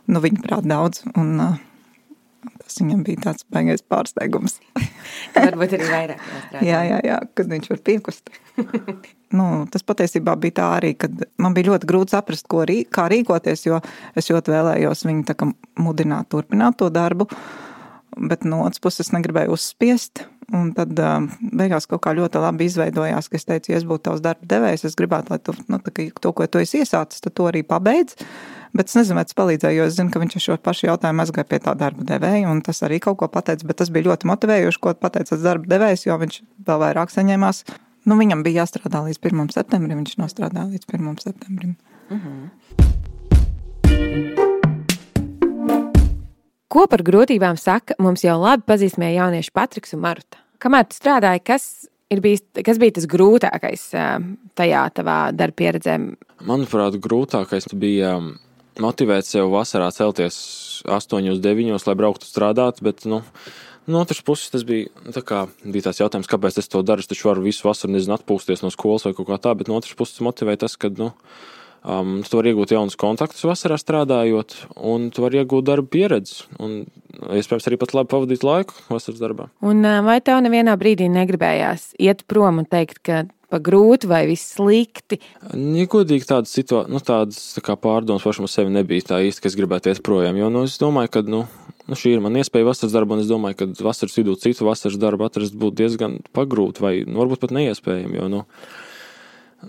Nu, 0.09 0.23
viņa 0.25 0.44
prāt 0.44 0.68
daudz. 0.68 1.04
Un, 1.14 1.35
uh, 1.44 1.59
Tas 2.75 2.83
viņam 2.83 3.02
bija 3.07 3.21
tāds 3.23 3.45
baigais 3.54 3.85
pārsteigums. 3.87 4.57
Varbūt 5.37 5.76
arī 5.76 5.85
vairāk. 5.93 6.23
jā, 6.59 6.81
jā, 6.83 6.97
jā, 7.07 7.19
kad 7.38 7.52
viņš 7.52 7.69
var 7.71 7.83
piekust. 7.87 8.33
nu, 9.38 9.45
tas 9.71 9.87
patiesībā 9.87 10.35
bija 10.43 10.57
tā 10.57 10.71
arī, 10.81 10.90
kad 10.99 11.23
man 11.38 11.54
bija 11.54 11.69
ļoti 11.69 11.87
grūti 11.87 12.16
saprast, 12.16 12.49
ko 12.50 12.64
rī, 12.66 12.81
kā 12.90 13.04
rīkoties, 13.12 13.62
jo 13.69 13.78
es 14.19 14.31
ļoti 14.33 14.57
vēlējos 14.57 15.04
viņu 15.07 15.23
tā 15.28 15.37
kā 15.38 15.47
mudināt 15.78 16.33
turpināt 16.35 16.81
to 16.83 16.90
darbu, 16.90 17.28
bet 18.19 18.43
no 18.43 18.64
otras 18.66 18.83
puses 18.83 19.14
negribēju 19.14 19.54
uzspiest. 19.54 20.25
Un 20.52 20.72
tad 20.76 20.92
beigās 21.40 21.86
kaut 21.88 22.02
kā 22.04 22.12
ļoti 22.16 22.40
labi 22.42 22.66
izveidojās, 22.68 23.30
ka 23.30 23.38
es 23.38 23.46
teicu, 23.48 23.72
ja 23.72 23.78
es 23.80 23.86
būtu 23.88 24.10
tavs 24.10 24.24
darba 24.24 24.44
devējs, 24.50 24.84
es 24.90 24.96
gribētu, 24.98 25.32
lai 25.32 25.40
tu 25.40 25.54
nu, 25.72 25.78
to, 25.80 26.32
ko 26.36 26.46
tu 26.46 26.60
esi 26.60 26.82
iesācis, 26.82 27.24
to 27.24 27.46
arī 27.48 27.62
pabeidz. 27.64 28.18
Bet 28.74 28.90
es 28.90 28.96
nezinu, 28.98 29.20
vai 29.20 29.24
tas 29.24 29.36
palīdzēja, 29.38 29.76
jo 29.78 29.84
es 29.86 29.96
zinu, 29.96 30.10
ka 30.10 30.20
viņš 30.20 30.36
šo 30.42 30.56
pašu 30.60 30.88
jautājumu 30.88 31.22
aizgāja 31.22 31.46
pie 31.48 31.60
tā 31.62 31.72
darba 31.78 32.02
devēja, 32.08 32.50
un 32.50 32.60
tas 32.66 32.82
arī 32.84 32.98
kaut 33.00 33.16
ko 33.22 33.26
pateica. 33.30 33.66
Bet 33.70 33.78
tas 33.80 33.92
bija 33.94 34.08
ļoti 34.10 34.28
motivējoši, 34.28 34.80
ko 34.82 34.88
pateica 34.98 35.38
darba 35.40 35.70
devējs, 35.70 36.08
jo 36.08 36.14
viņš 36.20 36.40
vēl 36.66 36.78
vairāk 36.82 37.08
saņēmās. 37.14 37.62
Nu, 38.04 38.18
viņam 38.20 38.42
bija 38.44 38.64
jāstrādā 38.64 38.98
līdz 39.06 39.18
1. 39.22 39.54
septembrim, 39.54 40.02
viņš 40.02 40.18
nostrādāja 40.20 40.68
līdz 40.74 40.84
1. 40.90 41.22
septembrim. 41.22 41.72
Uh 42.10 42.26
-huh. 42.26 44.43
Ko 46.75 46.88
par 46.90 47.04
grūtībām 47.07 47.54
saka 47.54 47.95
mums 48.02 48.25
jau 48.25 48.35
labi 48.43 48.64
pazīstamie 48.66 49.12
jaunieši 49.14 49.52
Patriks 49.54 49.95
un 49.95 50.00
Marta? 50.02 50.40
Kamēr 50.59 50.88
tu 50.88 50.97
strādāji, 50.99 51.43
kas, 51.47 51.66
bijis, 52.11 52.43
kas 52.66 52.81
bija 52.83 52.97
tas 52.97 53.07
grūtākais 53.11 53.85
tajā 54.59 54.81
tavā 54.97 55.19
darba 55.37 55.54
pieredzē? 55.61 55.95
Manuprāt, 56.43 56.97
grūtākais 57.04 57.71
bija 57.78 58.16
motivēt 58.83 59.28
sev 59.28 59.52
vasarā 59.54 59.93
celties 59.95 60.40
8, 60.90 61.38
9, 61.45 61.87
lai 61.87 61.97
brauktu 62.00 62.26
strādāt. 62.26 62.83
Bet, 62.83 63.07
nu, 63.07 63.23
no 63.87 64.02
otras 64.02 64.25
puses, 64.26 64.50
tas 64.50 64.66
bija, 64.66 64.90
tā 65.14 65.23
kā, 65.23 65.45
bija 65.62 65.93
tāds 65.93 66.02
jautājums, 66.02 66.31
kāpēc 66.33 66.59
es 66.59 66.73
to 66.73 66.83
daru. 66.83 67.07
Es 67.07 67.11
taču 67.12 67.31
varu 67.31 67.47
visu 67.47 67.69
vasaru 67.69 67.95
nezinu, 67.95 68.19
atpūsties 68.19 68.66
no 68.66 68.75
skolas 68.75 69.07
vai 69.07 69.14
kaut 69.14 69.31
kā 69.31 69.38
tāda. 69.38 69.61
Bet 69.62 69.71
no 69.71 69.78
otras 69.78 69.95
puses, 69.95 70.19
motivēja 70.26 70.64
tas, 70.66 70.75
ka 70.75 70.90
nu, 70.99 71.12
um, 71.85 72.19
tu 72.26 72.41
vari 72.41 72.53
iegūt 72.53 72.75
jaunus 72.75 72.99
kontaktus 73.00 73.45
vasarā 73.47 73.79
strādājot, 73.81 74.57
un 74.81 75.11
tu 75.14 75.25
vari 75.25 75.41
iegūt 75.43 75.69
darba 75.69 75.91
pieredzi. 75.93 76.45
Un, 76.59 76.83
iespējams, 77.14 77.69
arī 77.71 77.79
pat 77.81 77.95
labi 77.95 78.11
pavadīt 78.11 78.45
laiku 78.47 78.76
vasaras 78.91 79.23
darbā. 79.23 79.49
Un 79.64 79.87
vai 80.07 80.19
tev 80.25 80.43
nevienā 80.45 80.75
brīdī 80.81 81.09
negribējās 81.12 81.93
iet 82.03 82.25
prom 82.31 82.62
un 82.64 82.69
teikt, 82.69 83.00
ka 83.07 83.25
pa 83.55 83.61
grūti 83.62 84.09
vai 84.11 84.25
viss 84.26 84.57
slikti. 84.57 85.21
Ja 85.55 85.87
godīgi 85.91 86.26
tādas, 86.26 86.55
situā... 86.57 86.85
nu, 86.91 86.99
tādas 87.05 87.38
tā 87.55 87.76
pārdomas 87.79 88.25
pašam 88.26 88.49
sevi 88.50 88.73
nebija 88.75 89.12
tā 89.12 89.21
īsti, 89.29 89.45
ka 89.45 89.50
es 89.50 89.59
gribētu 89.59 89.93
iet 89.93 90.03
projām. 90.07 90.38
Jo 90.41 90.50
nu, 90.50 90.64
es 90.67 90.75
domāju, 90.83 91.12
ka 91.14 91.23
nu, 91.29 91.45
nu, 91.87 91.99
šī 91.99 92.17
ir 92.17 92.25
man 92.25 92.41
iespēja 92.41 92.67
vasaras 92.67 92.97
darba, 92.97 93.14
un 93.14 93.23
es 93.23 93.31
domāju, 93.31 93.61
ka 93.61 93.87
vasaras 93.87 94.19
vidū 94.19 94.35
citu 94.43 94.67
vasaras 94.67 94.99
darbu 94.99 95.29
atrast 95.29 95.55
būtu 95.61 95.85
diezgan 95.85 96.19
pagrūti 96.35 96.83
vai 96.83 96.97
nu, 97.07 97.21
varbūt 97.23 97.45
pat 97.45 97.55
neiespējami. 97.55 98.19
Jo, 98.19 98.31
nu, 98.33 98.43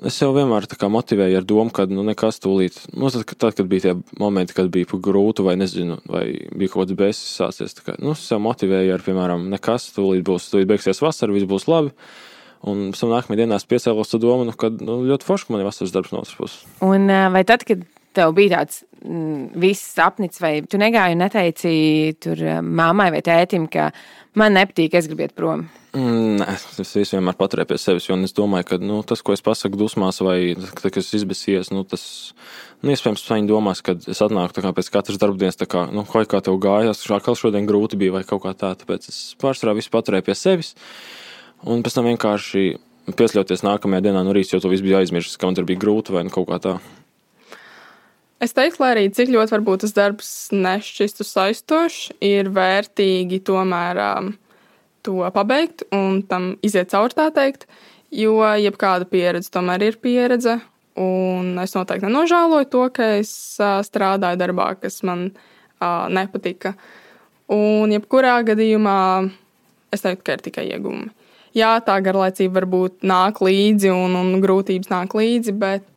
Es 0.03 0.17
jau 0.19 0.31
vienmēr 0.35 0.67
motivēju 0.91 1.39
ar 1.39 1.47
domu, 1.47 1.71
ka 1.73 1.85
nu, 1.89 2.03
nekas 2.07 2.41
tūlīt, 2.43 2.77
nu, 2.97 3.09
tad, 3.13 3.29
tad, 3.31 3.55
kad 3.57 3.67
bija 3.71 3.87
tie 3.87 4.19
momenti, 4.19 4.55
kad 4.57 4.69
bija 4.73 4.99
grūti, 4.99 5.45
vai 5.45 5.55
nezinu, 5.59 5.99
vai 6.09 6.25
bija 6.51 6.73
kaut 6.73 6.85
kāds 6.85 6.99
bēsis 6.99 7.35
sācies. 7.39 7.77
Kā, 7.85 7.95
nu, 8.01 8.15
es 8.17 8.25
jau 8.31 8.39
motivēju 8.43 8.95
ar, 8.95 9.03
piemēram, 9.05 9.47
nekas 9.53 9.89
tūlīt 9.95 10.25
būs, 10.27 10.49
tūlīt 10.51 10.71
beigsies 10.73 11.03
vasara, 11.03 11.35
viss 11.35 11.49
būs 11.49 11.69
labi. 11.71 11.93
Un 12.65 12.89
pēc 12.91 13.03
tam 13.03 13.13
nākamajā 13.13 13.43
dienā 13.43 13.59
es 13.61 13.67
piecēlos 13.69 14.15
ar 14.17 14.23
domu, 14.23 14.47
nu, 14.47 14.55
ka 14.57 14.71
nu, 14.73 15.01
ļoti 15.11 15.27
forši 15.27 15.51
man 15.53 15.61
ir 15.61 15.69
vasaras 15.69 15.93
darbs 15.93 16.15
no 16.15 16.23
otras 16.23 16.39
puses. 16.39 16.63
Un 16.85 17.07
vai 17.07 17.43
tad, 17.47 17.63
kad 17.67 17.85
tev 18.15 18.35
bija 18.37 18.59
tāds 18.59 18.83
mm, 19.03 19.55
viss 19.61 19.95
sapnis, 19.95 20.41
vai 20.41 20.57
tu 20.69 20.79
negāji 20.81 21.17
un 21.17 21.23
neteici 21.25 21.73
tur 22.23 22.43
mammai 22.61 23.11
vai 23.13 23.23
tētim, 23.25 23.69
ka 23.71 23.89
man 24.39 24.55
nepatīk, 24.57 24.97
es 24.97 25.09
gribu 25.11 25.27
iet 25.27 25.35
prom? 25.37 25.67
Mm, 25.95 26.41
es 26.81 26.89
visu 26.91 27.15
vienmēr 27.15 27.37
paturēju 27.39 27.69
pie 27.69 27.77
sevis, 27.79 28.09
jo 28.09 28.17
es 28.19 28.33
domāju, 28.35 28.67
ka 28.67 28.77
nu, 28.81 28.99
tas, 29.07 29.21
ko 29.23 29.31
es 29.31 29.43
pasaku 29.43 29.79
dusmās, 29.79 30.19
vai 30.25 30.55
tas, 30.59 30.91
kas 30.91 31.13
izbēsies, 31.15 31.69
nu, 31.71 31.85
tas, 31.87 32.03
nu, 32.81 32.91
iespējams, 32.91 33.23
viņi 33.29 33.47
domās, 33.47 33.79
ka 33.85 33.95
es 33.95 34.19
atnāku 34.25 34.59
kā, 34.59 34.73
pēc 34.75 34.91
katras 34.91 35.21
darbdienas, 35.21 35.55
tā 35.61 35.69
kā, 35.71 35.85
nu, 35.95 36.03
kā, 36.09 36.25
kā 36.27 36.41
tev 36.43 36.59
gājās, 36.59 37.05
kā 37.07 37.37
šodien 37.39 37.69
grūti 37.69 37.99
bija, 38.01 38.17
vai 38.17 38.25
kaut 38.27 38.43
kā 38.43 38.51
tā. 38.51 38.73
Tāpēc 38.75 39.07
es 39.07 39.21
pārsvarā 39.39 39.77
visu 39.77 39.93
paturēju 39.93 40.27
pie 40.27 40.35
sevis. 40.35 40.75
Un 41.63 41.85
pēc 41.85 41.95
tam 41.95 42.09
vienkārši 42.11 42.65
piesļauties 43.15 43.63
nākamajā 43.63 44.09
dienā 44.09 44.25
no 44.25 44.35
rīta, 44.35 44.57
jo 44.57 44.65
to 44.65 44.73
viss 44.73 44.83
bija 44.83 44.99
aizmirsis, 44.99 45.39
ka 45.39 45.47
man 45.47 45.55
tur 45.55 45.67
bija 45.69 45.79
grūti 45.79 46.11
vai 46.15 46.25
nu 46.27 46.33
kaut 46.33 46.49
kā 46.51 46.59
tā. 46.59 46.75
Es 48.45 48.53
teiktu, 48.53 48.83
lai 48.83 48.91
arī 48.93 49.03
cik 49.09 49.31
ļoti 49.33 49.55
varbūt 49.55 49.81
tas 49.81 49.93
darbs 49.95 50.31
nešķistu 50.53 51.25
saistošs, 51.25 52.11
ir 52.21 52.51
vērtīgi 52.53 53.39
tomēr 53.47 53.97
um, 54.03 54.27
to 55.05 55.23
pabeigt 55.33 55.81
un 55.95 56.19
tam 56.29 56.51
iziet 56.65 56.91
cauri 56.93 57.17
tā 57.17 57.31
teikt, 57.33 57.65
jo 58.13 58.37
jebkāda 58.61 59.07
pieredze 59.09 59.49
tomēr 59.55 59.87
ir 59.87 59.97
pieredze. 60.03 60.59
Un 61.01 61.57
es 61.63 61.73
noteikti 61.75 62.05
nenožēloju 62.05 62.69
to, 62.71 62.85
ka 62.93 63.09
es 63.17 63.33
uh, 63.57 63.79
strādāju 63.83 64.39
darbā, 64.43 64.69
kas 64.79 65.01
man 65.07 65.31
uh, 65.31 66.05
nepatika. 66.13 66.75
Un 67.51 67.97
jebkurā 67.97 68.37
gadījumā 68.45 68.99
es 69.95 70.05
teiktu, 70.05 70.21
ka 70.21 70.37
ir 70.37 70.45
tikai 70.45 70.69
iegūmi 70.69 71.24
jā, 71.55 71.71
tā 71.85 71.97
garlaicība 72.03 72.61
varbūt 72.61 73.05
nāk 73.07 73.41
līdzi 73.45 73.91
un, 73.93 74.15
un 74.19 74.39
grūtības 74.43 74.91
nāk 74.91 75.15
līdzi, 75.17 75.55
bet, 75.59 75.91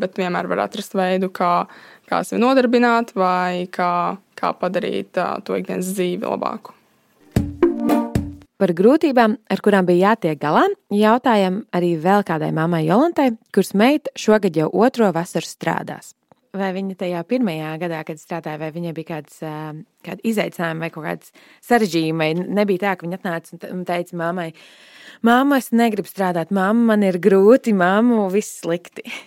bet 0.00 0.20
vienmēr 0.20 0.50
var 0.50 0.66
atrast 0.66 0.94
veidu, 0.98 1.30
kā, 1.34 1.54
kā 2.10 2.22
sevi 2.26 2.42
nodarbināt 2.44 3.14
vai 3.18 3.66
kā, 3.72 4.16
kā 4.38 4.52
padarīt 4.56 5.18
to 5.44 5.58
ikdienas 5.58 5.94
dzīvi 5.96 6.28
labāku. 6.28 6.76
Par 8.60 8.74
grūtībām, 8.76 9.38
ar 9.48 9.60
kurām 9.64 9.86
bija 9.88 10.10
jātiek 10.10 10.36
galā, 10.36 10.66
jautājam 10.92 11.62
arī 11.72 11.94
vēl 11.96 12.20
kādai 12.28 12.50
mammai 12.52 12.82
Jolantai, 12.84 13.30
kuras 13.56 13.72
meita 13.72 14.12
šogad 14.20 14.58
jau 14.58 14.68
otro 14.84 15.08
vasaru 15.16 15.48
strādās. 15.48 16.12
vai 16.52 16.68
viņa 16.74 16.96
tajā 16.98 17.22
pirmajā 17.30 17.70
gadā, 17.80 18.02
kad 18.04 18.20
strādāja, 18.20 18.58
vai 18.60 18.68
viņai 18.74 18.92
bija 18.92 19.08
kāds, 19.14 19.38
kādi 20.04 20.24
izaicinājumi 20.32 20.84
vai 20.84 20.90
kaut 20.92 21.06
kāds 21.06 21.32
sarežģījumi, 21.64 22.18
vai 22.18 22.54
nebija 22.58 22.84
tā, 22.84 22.94
ka 22.98 23.06
viņa 23.06 23.20
atnāca 23.20 23.70
un 23.70 23.84
teica 23.88 24.18
mammai, 24.18 24.50
mamma, 25.26 25.58
es 25.60 25.70
negribu 25.72 26.08
strādāt, 26.08 26.52
mamma, 26.54 26.92
man 26.92 27.06
ir 27.06 27.20
grūti, 27.22 27.74
mamma, 27.76 28.28
viss 28.32 28.60
slikti. 28.62 29.06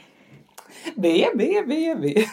Bija, 0.99 1.29
bija. 1.31 1.61
bija. 1.63 1.93
bija 1.95 2.25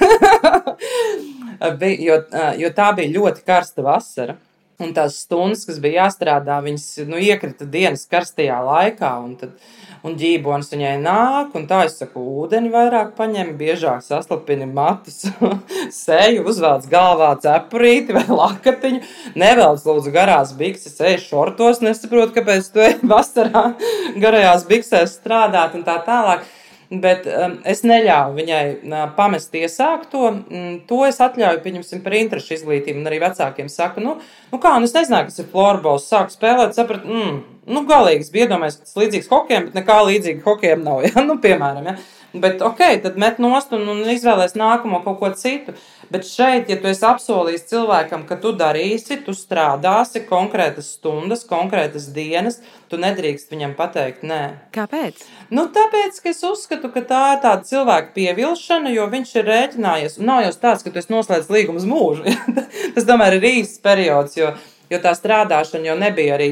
jo, 2.08 2.16
jo 2.58 2.70
tā 2.74 2.88
bija 2.98 3.12
ļoti 3.14 3.44
karsta 3.46 3.84
vasara. 3.86 4.34
Un 4.80 4.94
tās 4.96 5.18
stundas, 5.26 5.66
kas 5.68 5.76
bija 5.82 6.06
jāstrādā, 6.06 6.56
viņas 6.64 6.84
nu, 7.10 7.18
iekrita 7.20 7.66
dienas 7.68 8.06
karstajā 8.08 8.56
laikā. 8.64 9.10
Un, 9.20 9.34
tad, 9.36 9.52
un 10.06 10.14
ģībonis 10.16 10.72
viņai 10.72 10.94
nāk, 11.02 11.52
un 11.58 11.66
tā 11.68 11.82
es 11.88 11.98
saku, 12.00 12.22
ūdeni 12.42 12.72
vairāk 12.72 13.12
paņem, 13.18 13.52
biežāk 13.60 14.00
saslapini 14.06 14.68
matus, 14.70 15.26
seju, 16.04 16.46
uzvelc 16.48 16.88
galvā 16.92 17.34
cepurīti 17.44 18.16
vai 18.16 18.24
lakatiņu, 18.28 19.02
nevelc 19.42 19.84
lūdzu 19.90 20.14
garās 20.14 20.54
bikses, 20.56 20.96
ej 21.04 21.18
šortos, 21.26 21.82
nesaprotu, 21.84 22.38
kāpēc 22.38 22.72
tu 22.72 22.84
ej 22.86 22.96
vasarā 23.04 23.74
garajās 24.16 24.64
biksēs 24.70 25.18
strādāt 25.20 25.76
un 25.76 25.84
tā 25.84 26.00
tālāk. 26.08 26.48
Bet 26.90 27.22
um, 27.30 27.52
es 27.70 27.84
neļāvu 27.86 28.34
viņai 28.34 28.62
uh, 28.74 29.02
pamest 29.14 29.52
iesākto. 29.54 30.24
Mm, 30.50 30.72
to 30.88 31.04
es 31.06 31.20
atļauju, 31.22 31.60
pieņemsim, 31.62 32.00
par 32.02 32.16
interešu 32.18 32.56
izglītību. 32.56 32.98
Un 32.98 33.06
arī 33.06 33.20
vecākiem 33.22 33.68
saku, 33.70 34.02
nu, 34.02 34.16
nu 34.50 34.58
kā, 34.58 34.72
nu 34.82 34.88
es 34.90 34.94
nezināju, 34.96 35.28
kas 35.28 35.38
ir 35.38 35.46
florbols. 35.52 36.08
Sāku 36.10 36.34
spēlēt, 36.34 36.74
sapratu, 36.74 37.06
mm, 37.06 37.36
nu, 37.70 37.84
galīgs 37.86 38.32
bija 38.34 38.48
iedomājies, 38.48 38.80
ka 38.80 38.88
tas 38.88 38.98
līdzīgs 39.04 39.30
hokejam, 39.30 39.68
bet 39.68 39.78
nekā 39.78 40.00
līdzīga 40.08 40.42
hokejam 40.48 40.82
nav. 40.88 41.04
Ja? 41.06 41.22
Nu, 41.22 41.38
piemēram, 41.38 41.92
ja? 41.92 41.96
Bet 42.42 42.62
ok, 42.62 42.82
tad 43.02 43.16
met 43.18 43.38
nost 43.42 43.70
un, 43.74 43.86
un 43.90 44.02
izvēlēs 44.10 44.58
nākamo 44.58 45.04
kaut 45.06 45.22
ko 45.22 45.30
citu. 45.38 45.74
Bet 46.10 46.26
šeit, 46.26 46.66
ja 46.66 46.74
tu 46.82 46.88
esi 46.90 47.04
apsolījis 47.06 47.68
cilvēkam, 47.70 48.24
ka 48.26 48.34
tu 48.42 48.50
darīsi, 48.58 49.20
tu 49.22 49.30
strādāsi 49.36 50.24
konkrētas 50.26 50.88
stundas, 50.96 51.44
konkrētas 51.46 52.08
dienas, 52.10 52.58
tu 52.90 52.98
nedrīkst 52.98 53.52
viņam 53.54 53.76
pateikt 53.78 54.24
nē. 54.26 54.40
Kāpēc? 54.74 55.22
Nu, 55.54 55.68
tāpēc, 55.70 56.18
ka 56.18 56.32
es 56.32 56.42
uzskatu, 56.46 56.90
ka 56.90 57.04
tā 57.06 57.20
ir 57.36 57.44
tāda 57.44 57.62
cilvēka 57.68 58.10
pievilšana, 58.16 58.90
jo 58.90 59.06
viņš 59.12 59.36
ir 59.38 59.46
rēķinājies. 59.52 60.18
Un 60.18 60.26
nav 60.32 60.42
jau 60.48 60.50
tāds, 60.66 60.82
ka 60.82 60.90
tu 60.90 60.98
esi 60.98 61.14
noslēdzis 61.14 61.54
līgumu 61.54 61.78
uz 61.78 61.86
mūžu. 61.86 62.34
Tas 62.96 63.06
tomēr 63.06 63.38
ir 63.38 63.48
īsts 63.52 63.78
periods, 63.86 64.34
jo, 64.40 64.50
jo 64.90 65.02
tā 65.06 65.14
strādāšana 65.14 65.92
jau 65.92 65.96
nebija 66.02 66.34
arī 66.40 66.50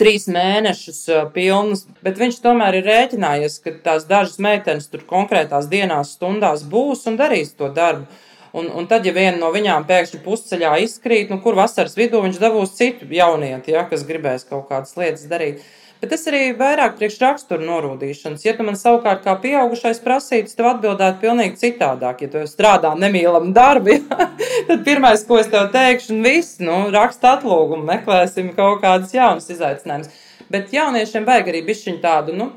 trīs 0.00 0.24
mēnešus 0.30 1.02
pilnus, 1.34 1.84
bet 2.04 2.16
viņš 2.20 2.40
tomēr 2.44 2.80
ir 2.80 2.88
rēķinājies, 2.88 3.60
ka 3.60 3.76
tās 3.84 4.08
dažas 4.08 4.40
meitenes 4.40 4.88
tur 4.88 5.04
konkrētās 5.08 5.68
dienās, 5.68 6.14
stundās 6.16 6.64
būs 6.64 7.04
un 7.10 7.20
darīs 7.20 7.52
to 7.58 7.68
darbu. 7.74 8.08
Un, 8.52 8.66
un 8.74 8.86
tad, 8.90 9.04
ja 9.06 9.12
viena 9.14 9.36
no 9.38 9.52
viņām 9.54 9.84
pēkšņi 9.86 10.22
pusceļā 10.24 10.72
izkrīt, 10.84 11.30
nu, 11.30 11.38
kur 11.42 11.54
vasaras 11.58 11.94
vidū 11.98 12.22
viņš 12.24 12.40
dabūs 12.42 12.74
citu 12.74 13.06
jaunieti, 13.14 13.76
ja, 13.76 13.84
kas 13.86 14.02
gribēs 14.08 14.48
kaut 14.48 14.66
kādas 14.72 14.96
lietas 14.98 15.28
darīt. 15.30 15.62
Bet 16.00 16.14
es 16.16 16.22
arī 16.30 16.54
vairāk 16.56 16.94
priekš 16.96 17.18
raksturu 17.20 17.66
norūdīšanas. 17.68 18.46
Ja 18.46 18.54
tu 18.56 18.64
man 18.64 18.78
savukārt 18.80 19.20
kā 19.26 19.34
pieaugušais 19.42 20.00
prasītu, 20.00 20.54
tev 20.56 20.70
atbildētu 20.70 21.20
pilnīgi 21.20 21.60
citādāk. 21.60 22.22
Ja 22.24 22.30
tu 22.32 22.44
strādā 22.48 22.94
nemīlam 22.96 23.52
darbu, 23.56 23.92
ja, 23.98 24.30
tad 24.70 24.86
pirmais, 24.86 25.26
ko 25.28 25.38
es 25.42 25.52
tev 25.52 25.68
teikšu, 25.74 26.14
un 26.16 26.24
viss, 26.24 26.56
nu, 26.64 26.78
raksta 26.94 27.36
atlūgumu, 27.36 27.84
meklēsim 27.92 28.48
kaut 28.56 28.80
kādas 28.82 29.12
jaunas 29.14 29.52
izaicinājumus. 29.52 30.24
Bet 30.50 30.72
jauniešiem 30.74 31.28
vajag 31.28 31.52
arī 31.52 31.62
bišķiņu 31.68 32.00
tādu, 32.02 32.34
nu, 32.40 32.48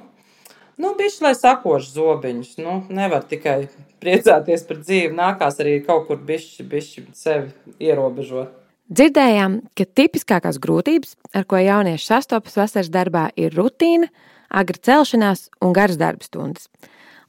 nu 0.81 0.93
bišķi, 0.97 1.23
lai 1.25 1.33
sakošu 1.37 1.93
zobiņus. 1.93 2.55
Nu, 2.63 2.79
nevar 2.93 3.25
tikai 3.29 3.67
priecāties 4.03 4.65
par 4.69 4.81
dzīvi, 4.81 5.13
nākās 5.17 5.59
arī 5.63 5.77
kaut 5.85 6.07
kur 6.09 6.21
bišķi, 6.23 6.67
bišķi 6.69 7.05
sevi 7.17 7.77
ierobežot. 7.83 8.59
Dzirdējām, 8.93 9.61
ka 9.79 9.85
tipiskākās 9.87 10.59
grūtības, 10.61 11.15
ar 11.33 11.47
ko 11.49 11.61
jaunieši 11.61 12.09
sastopas 12.09 12.57
vasaras 12.59 12.91
darbā, 12.93 13.29
ir 13.39 13.55
rutīna, 13.55 14.09
agra 14.53 14.81
celšanās 14.89 15.47
un 15.63 15.73
garas 15.73 15.97
darba 15.97 16.27
stundas. 16.27 16.67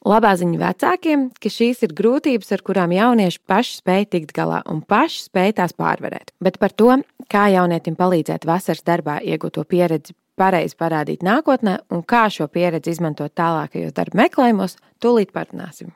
Labā 0.05 0.35
ziņa 0.37 0.59
vecākiem, 0.61 1.29
ka 1.41 1.49
šīs 1.49 1.87
ir 1.87 1.95
grūtības, 1.97 2.51
ar 2.53 2.65
kurām 2.67 2.93
jaunieši 2.93 3.41
paši 3.49 3.79
spēj 3.79 4.05
tikt 4.13 4.35
galā 4.37 4.59
un 4.69 4.83
paši 4.85 5.23
spēj 5.31 5.55
tās 5.63 5.73
pārvarēt. 5.79 6.35
Bet 6.45 6.59
par 6.61 6.75
to, 6.77 6.99
kā 7.33 7.47
jaunietim 7.55 7.97
palīdzēt 7.97 8.45
vasaras 8.45 8.85
darbā 8.85 9.23
iegūto 9.25 9.65
pieredzi 9.65 10.13
pareizi 10.39 10.77
parādīt 10.79 11.25
nākotnē 11.27 11.79
un 11.95 12.05
kā 12.07 12.27
šo 12.33 12.49
pieredzi 12.53 12.95
izmantot 12.95 13.35
tālākajos 13.39 13.95
darba 13.97 14.25
meklējumos, 14.25 14.79
tūlīt 15.03 15.35
parunāsim. 15.35 15.93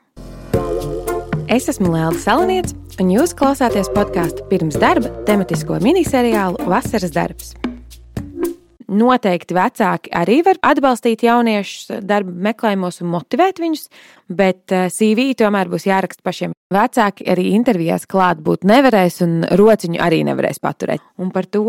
Es 1.49 1.65
esmu 1.71 1.89
Lēlda 1.95 2.19
Salaniets, 2.21 2.75
un 3.01 3.09
jūs 3.09 3.33
klausāties 3.37 3.89
podkāstu 3.95 4.45
pirms 4.51 4.77
darba 4.77 5.09
tematisko 5.25 5.79
miniseriālu 5.81 6.69
Vasaras 6.69 7.15
darbs. 7.15 7.55
Noteikti 8.89 9.53
vecāki 9.53 10.09
arī 10.17 10.39
var 10.45 10.57
atbalstīt 10.65 11.21
jauniešus 11.25 11.99
darba 12.09 12.33
meklējumos 12.49 13.03
un 13.03 13.11
motivēt 13.13 13.61
viņus, 13.61 13.85
bet 14.33 14.73
eh, 14.73 14.87
CV 14.93 15.31
tomēr 15.37 15.69
būs 15.69 15.85
jāraksta 15.89 16.25
pašiem. 16.25 16.55
Vecāki 16.73 17.27
arī 17.29 17.51
intervijās 17.53 18.05
klāt 18.09 18.41
būt 18.45 18.65
nevarēs 18.69 19.21
un 19.25 19.39
rociņu 19.49 20.01
arī 20.05 20.23
nevarēs 20.25 20.61
paturēt. 20.61 21.05
Un 21.21 21.29
par 21.33 21.49
to 21.49 21.65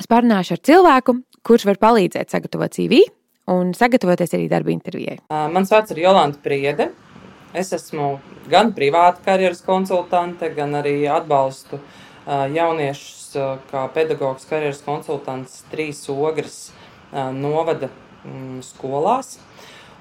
es 0.00 0.08
parunāšu 0.10 0.56
ar 0.56 0.62
cilvēku, 0.68 1.16
kurš 1.46 1.66
var 1.70 1.80
palīdzēt 1.82 2.32
sagatavot 2.32 2.74
CV 2.74 3.02
un 3.52 3.72
sagatavoties 3.76 4.36
arī 4.36 4.48
darba 4.50 4.72
intervijai. 4.74 5.18
Mans 5.52 5.72
vārds 5.72 5.94
ir 5.94 6.02
Jolanta 6.04 6.38
Priede. 6.42 6.92
Es 7.52 7.72
esmu 7.76 8.14
gan 8.48 8.70
privāta 8.72 9.20
karjeras 9.26 9.60
konsultante, 9.66 10.48
gan 10.56 10.72
arī 10.78 11.02
atbalstu 11.12 11.82
jauniešus 12.26 13.36
kā 13.70 13.86
pedagoģis 13.92 14.48
karjeras 14.48 14.82
konsultants 14.86 15.62
trīs 15.72 16.00
ogres 16.12 16.70
novada 17.12 17.90
mm, 18.24 18.62
skolās. 18.64 19.36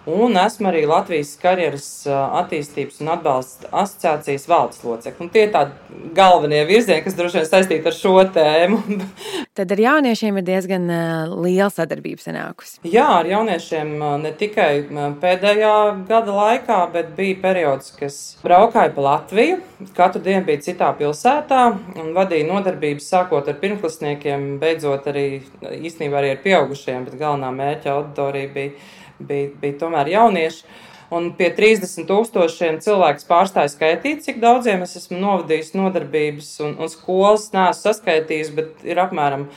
Un 0.10 0.34
esmu 0.39 0.71
arī 0.71 0.88
Latvijas 0.89 1.36
karjeras 1.38 1.88
attīstības 2.10 3.04
un 3.04 3.12
atbalsta 3.13 3.69
asociācijas 3.84 4.47
valdes 4.49 4.80
locekle. 4.82 5.27
Tie 5.30 5.43
ir 5.45 5.51
tādi 5.54 6.08
galvenie 6.17 6.63
virzieni, 6.65 7.04
kas 7.06 7.17
droši 7.19 7.38
vien 7.38 7.45
saistīti 7.45 7.91
ar 7.91 7.97
šo 7.99 8.15
tēmu. 8.34 8.80
Tad 9.58 9.72
ar 9.76 9.82
jauniešiem 9.84 10.38
ir 10.40 10.46
diezgan 10.48 10.86
liela 11.44 11.68
sadarbība 11.74 12.24
sanākusi. 12.24 12.78
Jā, 12.88 13.08
ar 13.18 13.28
jauniešiem 13.28 13.92
ne 14.24 14.32
tikai 14.40 14.86
pēdējā 15.20 15.74
gada 16.08 16.38
laikā, 16.38 16.78
bet 16.94 17.12
bija 17.18 17.36
periods, 17.44 17.92
kas 18.00 18.22
braukāja 18.46 18.94
pa 18.96 19.06
Latviju. 19.10 19.60
Katru 19.98 20.24
dienu 20.24 20.46
bija 20.48 20.64
citā 20.70 20.94
pilsētā 20.96 21.66
un 22.00 22.14
vadīja 22.16 22.48
nodarbības 22.48 23.12
sākot 23.12 23.52
ar 23.52 23.60
pirmklasniekiem, 23.60 24.56
beidzot 24.62 25.12
arī 25.12 25.28
īstenībā 25.82 26.22
arī 26.22 26.32
ar 26.38 26.42
pieaugušiem, 26.48 27.10
bet 27.10 27.20
galvenā 27.20 27.52
mērķa 27.60 27.96
auditorija 27.98 28.56
bija 28.56 28.80
bija, 29.28 29.50
bija 29.62 29.78
tomēr 29.82 30.12
jaunieši. 30.12 30.64
Un 31.12 31.34
pie 31.36 31.50
30 31.52 32.06
tūkstošiem 32.08 32.78
cilvēku 32.84 33.26
pārstāja 33.28 33.74
skaitīt, 33.74 34.21
cik 34.24 34.38
daudziem 34.39 34.86
es 34.86 34.95
esmu 34.95 35.17
novadījis 35.19 35.74
nodarbības 35.76 36.54
un, 36.63 36.78
un 36.80 36.91
skolas. 36.91 37.50
Nē, 37.52 37.65
esmu 37.74 37.89
saskaitījis, 37.89 38.54
bet 38.56 38.86
ir 38.88 39.02
apmēram 39.04 39.50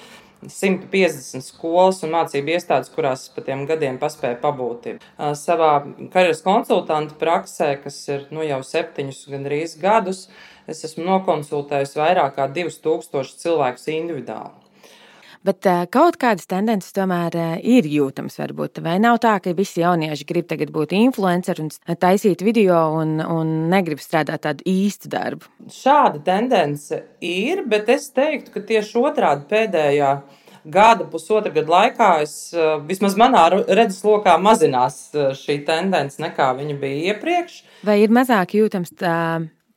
150 0.50 1.46
skolas 1.46 2.02
un 2.04 2.12
mācību 2.16 2.56
iestādes, 2.56 2.90
kurās 2.94 3.28
pa 3.36 3.44
tiem 3.46 3.64
gadiem 3.70 4.00
paspēju 4.02 4.40
pabūt. 4.42 4.90
Savā 5.38 5.70
karjeras 6.12 6.42
konsultanta 6.44 7.14
praksē, 7.22 7.70
kas 7.84 8.02
ir 8.10 8.26
nu, 8.34 8.42
jau 8.42 8.58
septiņus, 8.66 9.22
gandrīz 9.30 9.78
gadus, 9.80 10.26
es 10.66 10.82
esmu 10.90 11.06
nokonsultējis 11.06 11.96
vairāk 12.00 12.36
kā 12.40 12.50
2000 12.50 13.40
cilvēkus 13.46 13.90
individuāli. 13.94 14.63
Bet 15.44 15.66
uh, 15.68 15.82
kaut 15.92 16.16
kādas 16.20 16.48
tendences 16.48 16.94
tomēr 16.96 17.34
uh, 17.36 17.56
ir 17.60 17.84
jūtamas. 17.88 18.38
Varbūt. 18.40 18.80
Vai 18.84 18.96
nav 19.02 19.18
tā, 19.20 19.34
ka 19.44 19.52
visi 19.56 19.82
jaunieši 19.82 20.24
grib 20.28 20.48
tagad 20.48 20.72
būt 20.72 20.94
influenceri 20.96 21.66
un 21.66 21.98
taisīt 22.00 22.44
video 22.44 22.78
un, 22.96 23.18
un 23.20 23.50
negrib 23.72 24.00
strādāt 24.00 24.46
tādu 24.46 24.64
īstu 24.70 25.10
darbu? 25.12 25.50
Šāda 25.68 26.22
tendence 26.24 27.02
ir, 27.20 27.60
bet 27.68 27.92
es 27.92 28.08
teiktu, 28.16 28.54
ka 28.54 28.64
tieši 28.64 29.02
otrādi 29.02 29.44
pēdējā 29.52 30.14
gada, 30.64 31.04
pusotra 31.12 31.52
gada 31.52 31.74
laikā, 31.74 32.10
es, 32.24 32.36
vismaz 32.88 33.18
manā 33.20 33.44
redzeslokā, 33.52 34.38
mazinās 34.40 35.10
šī 35.44 35.58
tendence 35.68 36.22
nekā 36.24 36.54
viņa 36.56 36.78
bija 36.80 37.12
iepriekš. 37.12 37.60
Vai 37.84 38.00
ir 38.00 38.14
mazāk 38.16 38.56
jūtams 38.56 38.96
tā 38.96 39.18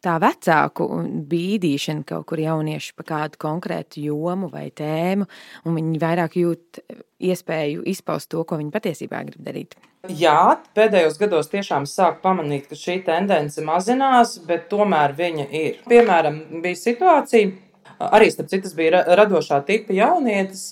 tā 0.08 0.15
vecāku 0.24 0.88
bīdīšana 1.32 2.06
kaut 2.08 2.28
kur 2.32 2.41
jaunieši 2.41 2.96
par 2.98 3.10
kādu 3.12 3.41
konkrētu 3.41 4.04
jomu 4.08 4.50
vai 4.54 4.70
tēmu, 4.72 5.28
un 5.65 5.78
viņi 5.78 6.02
vairāk 6.02 6.39
jūt 6.39 6.82
iespēju 7.28 7.86
izpaust 7.89 8.30
to, 8.32 8.43
ko 8.48 8.60
viņi 8.62 8.74
patiesībā 8.74 9.24
grib 9.28 9.43
darīt. 9.43 9.78
Jā, 10.08 10.60
pēdējos 10.78 11.17
gados 11.20 11.50
tiešām 11.52 11.88
sāk 11.89 12.22
pamanīt, 12.24 12.70
ka 12.70 12.78
šī 12.80 13.02
tendence 13.08 13.63
mazinās, 13.65 14.38
bet 14.48 14.70
tomēr 14.72 15.15
viņa 15.17 15.48
ir. 15.52 15.82
Piemēram, 15.89 16.38
bija 16.63 16.80
situācija, 16.80 17.50
arī 18.08 18.30
starp 18.32 18.52
citu, 18.54 18.72
bija 18.78 19.02
radošā 19.20 19.60
tipa 19.67 19.96
jaunietis, 19.98 20.70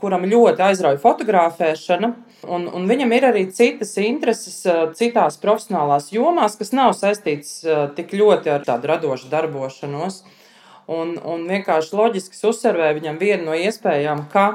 kuram 0.00 0.24
ļoti 0.28 0.64
aizrauja 0.64 1.00
fotografēšana. 1.02 2.12
Un, 2.48 2.64
un 2.72 2.86
viņam 2.90 3.12
ir 3.14 3.26
arī 3.28 3.42
citas 3.54 3.92
intereses, 4.02 4.62
citās 4.98 5.36
profesionālās 5.42 6.08
jomās, 6.14 6.56
kas 6.58 6.72
nav 6.74 6.94
saistītas 6.98 7.60
tik 7.98 8.14
ļoti 8.16 8.50
ar 8.54 8.64
tādu 8.66 8.90
radošu 8.90 9.28
darbošanos. 9.32 10.22
Un, 10.90 11.14
un 11.22 11.44
vienkārši 11.46 11.94
loģiski 11.94 12.40
uzsverēja 12.48 12.96
viņam 12.96 13.20
vienu 13.20 13.50
no 13.50 13.54
iespējām, 13.54 14.24
ka 14.32 14.48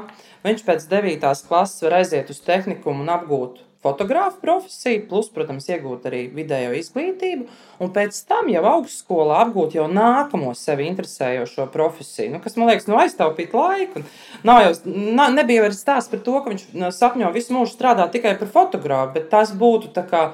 viņš 0.44 0.66
pēc 0.66 0.84
9. 0.90 1.24
klases 1.48 1.86
var 1.86 2.00
aiziet 2.02 2.34
uz 2.34 2.42
tehniku 2.44 2.92
un 2.92 3.08
apgūt 3.14 3.62
fotografu 3.82 4.40
profesiju, 4.42 5.04
plus, 5.08 5.28
protams, 5.30 5.68
iegūt 5.70 6.08
arī 6.10 6.24
vidējo 6.34 6.74
izglītību, 6.78 7.46
un 7.82 7.92
pēc 7.94 8.18
tam 8.28 8.50
jau 8.50 8.64
augstskolā 8.72 9.38
apgūt 9.44 9.76
jau 9.78 9.86
nākamo 9.92 10.50
sevi 10.58 10.88
interesējošo 10.90 11.68
profesiju, 11.74 12.34
nu, 12.34 12.42
kas 12.42 12.58
man 12.58 12.72
liekas, 12.72 12.88
nu, 12.90 12.98
aiztaupīt 12.98 13.54
laiku. 13.54 14.02
Nav 14.48 14.64
jau, 14.64 14.74
nā, 14.90 15.28
nebija 15.34 15.64
vairs 15.66 15.82
stāsts 15.84 16.10
par 16.10 16.24
to, 16.26 16.36
ka 16.42 16.54
viņš 16.54 16.68
sapņo 16.98 17.32
visu 17.34 17.54
mūžu 17.54 17.76
strādāt 17.76 18.14
tikai 18.16 18.34
par 18.40 18.50
fotografu, 18.54 19.14
bet 19.14 19.30
tas 19.30 19.54
būtu 19.54 19.92
tā 19.94 20.06
kā 20.10 20.28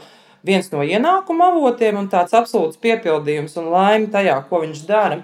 viens 0.44 0.68
no 0.72 0.85
ienākuma 0.85 1.52
avotiem 1.52 2.00
un 2.00 2.11
tāds 2.12 2.37
absolūts 2.37 2.80
piepildījums 2.80 3.57
un 3.61 3.72
laime 3.72 4.09
tajā, 4.12 4.40
ko 4.48 4.64
viņš 4.64 4.87
dara. 4.88 5.20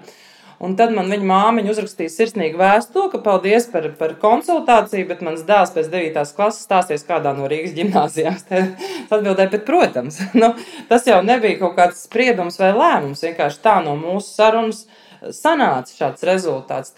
Un 0.60 0.74
tad 0.76 0.90
man 0.92 1.08
viņa 1.08 1.24
māmiņa 1.24 1.72
uzrakstīja 1.72 2.12
sirsnīgu 2.12 2.58
vēstuli, 2.60 3.08
ka 3.14 3.20
paldies 3.24 3.64
par, 3.72 3.86
par 3.96 4.12
konsultāciju, 4.20 5.06
bet 5.08 5.22
mans 5.24 5.46
dēls 5.48 5.72
pēc 5.72 5.88
9. 5.88 6.18
klases 6.36 6.66
stāsies 6.66 7.06
kādā 7.08 7.32
no 7.36 7.48
Rīgas 7.48 7.72
gimnāzijās. 7.78 8.44
Es 8.52 9.08
atbildēju, 9.08 9.54
bet, 9.54 9.64
protams, 9.64 10.20
nu, 10.42 10.52
tas 10.90 11.08
jau 11.08 11.22
nebija 11.24 11.62
kaut 11.62 11.78
kāds 11.78 12.04
spriedums 12.04 12.60
vai 12.60 12.74
lēmums. 12.76 13.24
Vienkārši 13.24 13.62
tā 13.64 13.78
no 13.86 13.96
mūsu 14.00 14.34
sarunas 14.34 14.84
sanāca 15.32 15.96
šāds 15.96 16.28
rezultāts. 16.28 16.92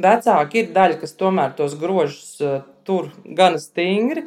Vecāki 0.00 0.64
ir 0.64 0.72
daļa, 0.72 1.00
kas 1.04 1.16
tomēr 1.20 1.52
tos 1.58 1.76
grožus 1.80 2.40
uh, 2.40 2.62
tur 2.88 3.12
gana 3.24 3.60
stingri. 3.60 4.24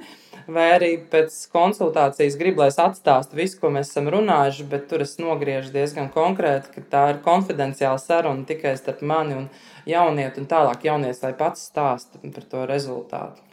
Vai 0.47 0.67
arī 0.77 0.93
pēc 1.11 1.33
konsultācijas 1.51 2.37
grib, 2.39 2.59
lai 2.61 2.69
es 2.71 2.77
atstāstu 2.79 3.35
visu, 3.35 3.57
ko 3.59 3.71
mēs 3.75 3.89
esam 3.91 4.05
runājuši, 4.13 4.67
bet 4.71 4.85
tur 4.87 5.03
es 5.03 5.17
nogriežu 5.19 5.73
diezgan 5.73 6.07
konkrēti, 6.13 6.71
ka 6.71 6.83
tā 6.93 7.01
ir 7.11 7.19
konfidenciāla 7.25 7.99
saruna 7.99 8.47
tikai 8.47 8.77
starp 8.79 9.01
mani 9.03 9.35
un 9.41 9.49
jaunieti, 9.89 10.39
un 10.39 10.47
tālāk 10.47 10.85
jaunieci, 10.87 11.25
lai 11.25 11.33
pats 11.35 11.65
stāsta 11.67 12.21
par 12.23 12.47
to 12.47 12.63
rezultātu. 12.69 13.43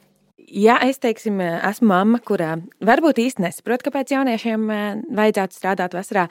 Ja 0.55 0.77
es 0.87 1.01
teiksim, 1.03 1.41
esmu 1.41 1.89
mamma, 1.91 2.21
kurā 2.23 2.53
varbūt 2.85 3.19
īsti 3.25 3.43
nesaprot, 3.43 3.83
kāpēc 3.83 4.13
jauniešiem 4.15 4.69
eh, 4.71 4.85
vajadzētu 5.19 5.59
strādāt 5.59 5.97
vasarā, 5.99 6.29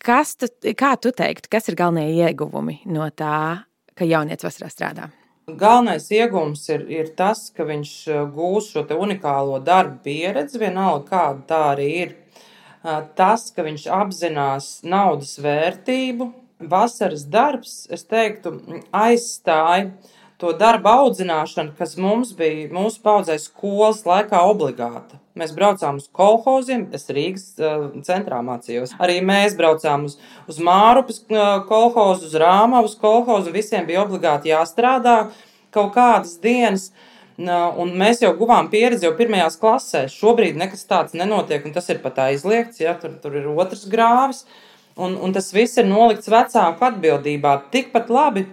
kas 0.00 0.36
tu, 0.40 0.48
kā 0.78 0.94
tu 0.96 1.12
teiktu, 1.12 1.50
kas 1.52 1.68
ir 1.68 1.76
galvenie 1.76 2.24
ieguvumi 2.24 2.80
no 2.88 3.10
tā, 3.12 3.66
ka 3.98 4.08
jaunietis 4.08 4.48
vasarā 4.48 4.72
strādā? 4.72 5.10
Galvenais 5.44 6.06
iegūms 6.08 6.62
ir, 6.72 6.84
ir 6.88 7.08
tas, 7.18 7.50
ka 7.52 7.66
viņš 7.68 7.90
uh, 8.08 8.20
gūs 8.32 8.70
šo 8.72 8.84
unikālo 8.96 9.58
darbu 9.60 9.98
pieredzi, 10.06 10.56
vienalga 10.62 11.04
kāda 11.10 11.42
tā 11.50 11.58
arī 11.74 11.88
ir. 11.98 12.14
Uh, 12.80 13.02
tas, 13.18 13.50
ka 13.52 13.66
viņš 13.66 13.84
apzinās 13.92 14.68
naudas 14.88 15.34
vērtību, 15.44 16.30
vasaras 16.72 17.26
darbs, 17.28 17.74
es 17.92 18.06
teiktu, 18.08 18.54
aizstāja 18.88 19.90
to 20.40 20.54
darbu 20.56 20.88
audzināšanu, 20.88 21.76
kas 21.76 21.98
mums 22.00 22.32
bija 22.38 22.72
mūsu 22.72 23.04
paudzē 23.04 23.36
skolas 23.36 24.00
laikā 24.08 24.40
obligāta. 24.48 25.20
Mēs 25.34 25.50
braucām 25.50 25.96
uz 25.98 26.04
kolhoziem, 26.14 26.84
es 26.94 27.08
Rīgas 27.10 27.48
uh, 27.58 27.88
centrā 28.06 28.38
mācījos. 28.46 28.92
Arī 29.02 29.16
mēs 29.26 29.56
braucām 29.58 30.04
uz, 30.06 30.14
uz 30.46 30.60
Mārupas 30.62 31.18
uh, 31.26 31.56
kolhozu, 31.66 32.28
uz 32.28 32.36
Rāmavas 32.38 32.94
kolhozu, 33.00 33.50
visiem 33.54 33.88
bija 33.88 34.04
obligāti 34.04 34.52
jāstrādā 34.52 35.16
kaut 35.74 35.90
kādas 35.96 36.36
dienas. 36.42 36.92
Un 37.34 37.90
mēs 37.98 38.20
jau 38.22 38.30
guvām 38.38 38.68
pieredzi 38.70 39.08
jau 39.08 39.16
pirmajās 39.18 39.56
klasēs. 39.58 40.12
Šobrīd 40.14 40.54
nekas 40.54 40.86
tāds 40.86 41.16
nenotiek, 41.18 41.64
un 41.66 41.74
tas 41.74 41.90
ir 41.90 41.98
pat 41.98 42.20
aizliegts. 42.28 42.78
Ja, 42.78 42.92
tur, 42.94 43.16
tur 43.18 43.34
ir 43.34 43.48
otrs 43.50 43.88
grāvis, 43.90 44.44
un, 44.94 45.16
un 45.18 45.34
tas 45.34 45.50
viss 45.50 45.82
ir 45.82 45.88
nolikts 45.90 46.30
vecāku 46.30 46.86
atbildībā. 46.92 47.56
Tikpat 47.74 48.14
labi 48.14 48.46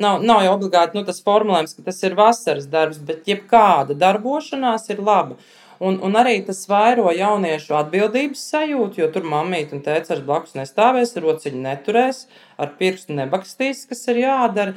Nav, 0.00 0.22
nav 0.24 0.40
jau 0.40 0.54
obligāti 0.56 0.96
nu, 0.96 1.04
tas 1.04 1.20
formulējums, 1.24 1.74
ka 1.76 1.84
tas 1.90 1.98
ir 2.06 2.14
vasaras 2.16 2.68
darbs, 2.70 3.00
bet 3.08 3.28
jebkāda 3.28 3.96
darbošanās 3.98 4.88
ir 4.92 5.02
laba. 5.04 5.36
Un, 5.82 5.96
un 6.06 6.14
arī 6.14 6.36
tas 6.46 6.60
vairo 6.70 7.10
jauniešu 7.10 7.74
atbildības 7.74 8.42
sajūtu, 8.52 9.00
jo 9.02 9.08
tur 9.14 9.24
mammīte 9.26 9.74
un 9.74 9.80
tēvs 9.82 10.12
ar 10.14 10.20
blakus 10.26 10.54
nestāvēs, 10.54 11.16
rociņu 11.18 11.62
neturēs, 11.64 12.26
ar 12.62 12.76
pirkstu 12.78 13.16
nebakstīs, 13.18 13.86
kas 13.90 14.06
ir 14.12 14.20
jādara. 14.22 14.76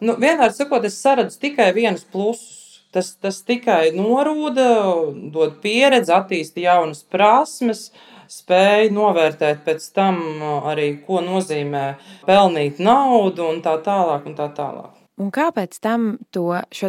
Nu, 0.00 0.14
vienmēr 0.16 0.54
sakot, 0.56 0.86
es 0.88 0.96
saredzu 1.02 1.40
tikai 1.42 1.72
vienus 1.76 2.06
plusus. 2.08 2.56
Tas, 2.88 3.10
tas 3.20 3.42
tikai 3.44 3.90
norūda, 3.92 4.68
dod 5.34 5.58
pieredzi, 5.60 6.08
attīsta 6.16 6.62
jaunas 6.62 7.02
prasmes, 7.04 7.90
spēja 8.32 8.88
novērtēt 8.96 9.60
pēc 9.66 9.84
tam 9.92 10.22
arī, 10.70 10.94
ko 11.04 11.20
nozīmē 11.24 11.82
pelnīt 12.24 12.80
naudu 12.80 13.44
un 13.50 13.60
tā 13.64 13.76
tālāk. 13.84 14.24
Un 14.24 14.38
tā 14.38 14.48
tālāk. 14.56 14.94
Un 15.18 15.32
kāpēc 15.34 15.76
tam 15.84 16.14
to 16.32 16.46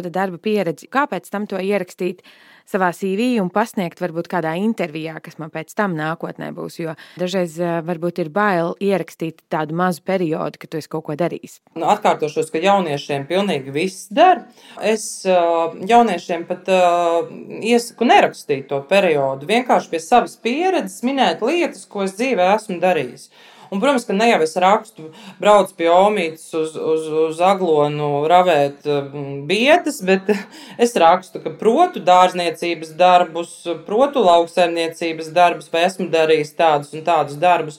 darba 0.08 0.38
pieredzi, 0.38 0.88
kāpēc 0.88 1.28
tam 1.28 1.50
to 1.50 1.60
ierakstīt 1.60 2.22
savā 2.70 2.90
CV 2.94 3.34
un 3.42 3.50
pasniegt 3.52 4.00
varbūt 4.02 4.30
kādā 4.30 4.54
intervijā, 4.60 5.18
kas 5.22 5.38
man 5.42 5.52
pēc 5.52 5.72
tam 5.76 5.96
nākotnē 5.98 6.50
būs. 6.56 6.78
Jo 6.82 6.94
dažreiz 7.20 7.56
eh, 7.60 7.78
varbūt 7.86 8.22
ir 8.24 8.30
bail 8.34 8.74
ierakstīt 8.82 9.42
tādu 9.52 9.76
mazu 9.78 10.04
periodu, 10.06 10.60
ka 10.60 10.70
tu 10.70 10.80
esi 10.80 10.90
kaut 10.90 11.06
ko 11.08 11.16
darījis. 11.18 11.60
Nu, 11.78 11.88
atkārtošos, 11.92 12.50
ka 12.52 12.62
jauniešiem 12.62 13.26
pilnīgi 13.30 13.74
viss 13.74 14.08
der. 14.14 14.44
Es 14.78 15.06
eh, 15.26 15.78
jauniešiem 15.90 16.46
pat 16.48 16.68
uh, 16.72 17.28
iesaku 17.60 18.06
nerakstīt 18.08 18.68
to 18.70 18.80
periodu. 18.90 19.48
Vienkārši 19.50 19.90
pie 19.92 20.02
savas 20.02 20.36
pieredzes 20.40 21.02
minēt 21.06 21.42
lietas, 21.44 21.86
ko 21.90 22.04
es 22.06 22.16
dzīvē 22.18 22.52
esmu 22.56 22.80
darījis. 22.82 23.30
Un, 23.70 23.78
protams, 23.78 24.02
ka 24.06 24.14
ne 24.16 24.26
jau 24.32 24.40
es 24.42 24.56
rakstu, 24.58 25.08
braucu 25.38 25.76
pie 25.78 25.86
omītes 25.94 26.48
uz, 26.58 26.74
uz, 26.74 27.04
uz 27.28 27.42
aglonu, 27.46 28.08
ravēt 28.30 28.88
um, 28.90 29.44
bietas, 29.46 30.00
bet 30.06 30.32
es 30.84 30.96
rakstu, 30.98 31.38
ka 31.44 31.52
protu 31.60 32.02
dārzniecības 32.02 32.90
darbus, 32.98 33.54
protu 33.86 34.24
lauksaimniecības 34.26 35.30
darbus, 35.36 35.70
vai 35.70 35.86
esmu 35.86 36.08
darījis 36.10 36.52
tādus 36.58 36.96
un 36.98 37.06
tādus 37.06 37.38
darbus. 37.38 37.78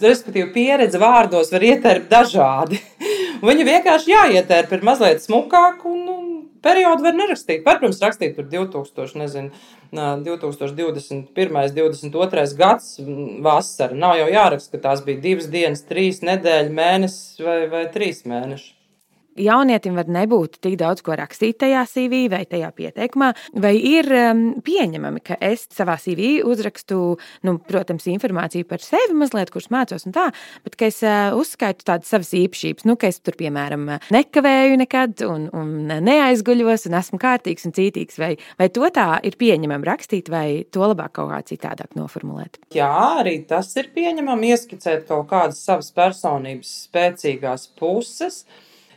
Respektīvi, 0.00 0.50
pieredze 0.52 1.00
vārdos 1.00 1.52
var 1.52 1.68
ietērpt 1.68 2.08
dažādi. 2.12 2.80
Viņa 3.46 3.68
vienkārši 3.68 4.12
jāietērp, 4.12 4.72
ir 4.72 4.88
mazliet 4.88 5.24
smukāk, 5.24 5.84
un, 5.88 6.02
un 6.16 6.26
periodu 6.66 7.06
var 7.06 7.16
nerakstīt. 7.16 7.64
Var, 7.66 7.80
protams, 7.80 8.02
rakstīt 8.04 8.36
par 8.36 8.48
2000, 8.52 9.16
nezinu, 9.22 9.64
2021, 9.96 11.74
22 11.78 12.56
gads 12.60 12.94
vasara. 13.46 13.96
Nav 13.96 14.18
jau 14.20 14.30
jāraksta, 14.34 14.76
ka 14.76 14.88
tās 14.90 15.04
bija 15.06 15.22
divas 15.30 15.50
dienas, 15.52 15.86
trīs 15.88 16.24
nedēļas, 16.26 16.74
mēnesis 16.82 17.46
vai, 17.46 17.60
vai 17.72 17.86
trīs 17.94 18.26
mēneši 18.28 18.75
jaunietim 19.40 19.96
var 19.98 20.08
nebūt 20.10 20.58
tik 20.64 20.76
daudz 20.80 21.02
ko 21.06 21.16
rakstīt 21.18 21.58
tajā 21.62 21.84
CV 21.90 22.26
vai 22.32 22.42
tajā 22.48 22.70
pieteikumā, 22.76 23.32
vai 23.62 23.74
ir 23.78 24.08
um, 24.14 24.44
pieņemami, 24.64 25.22
ka 25.26 25.38
es 25.44 25.66
savā 25.74 25.96
CV 26.00 26.40
uzrakstu, 26.46 27.00
nu, 27.46 27.56
protams, 27.68 28.08
informāciju 28.10 28.68
par 28.68 28.84
sevi 28.84 29.16
mazliet, 29.16 29.52
kurš 29.54 29.68
mācos 29.74 30.06
un 30.08 30.16
tā, 30.16 30.28
bet 30.66 30.78
ka 30.78 30.88
es 30.90 31.02
uh, 31.06 31.36
uzskaitu 31.38 31.86
tādas 31.88 32.10
savas 32.12 32.32
īpašības, 32.36 32.86
nu, 32.88 32.96
ka 33.00 33.10
es 33.10 33.20
tur, 33.20 33.36
piemēram, 33.38 33.88
nekavēju 34.14 34.80
nekad 34.82 35.24
un, 35.28 35.48
un 35.56 35.72
neaizguļos 36.06 36.88
un 36.90 36.98
esmu 37.00 37.20
kārtīgs 37.22 37.68
un 37.68 37.76
cītīgs, 37.76 38.20
vai, 38.22 38.34
vai 38.60 38.70
to 38.72 38.88
tā 38.94 39.08
ir 39.26 39.38
pieņemami 39.40 39.90
rakstīt, 39.90 40.30
vai 40.32 40.64
to 40.72 40.84
labāk 40.86 41.16
kaut 41.18 41.32
kā 41.32 41.42
citādāk 41.52 41.96
noformulēt? 41.98 42.60
Jā, 42.76 42.92
arī 43.22 43.38
tas 43.48 43.72
ir 43.78 43.90
pieņemami 43.94 44.52
ieskicēt 44.54 45.06
kaut 45.08 45.28
kādas 45.32 45.62
savas 45.66 45.92
personības 45.96 46.72
spēcīgās 46.86 47.68
puses. 47.78 48.44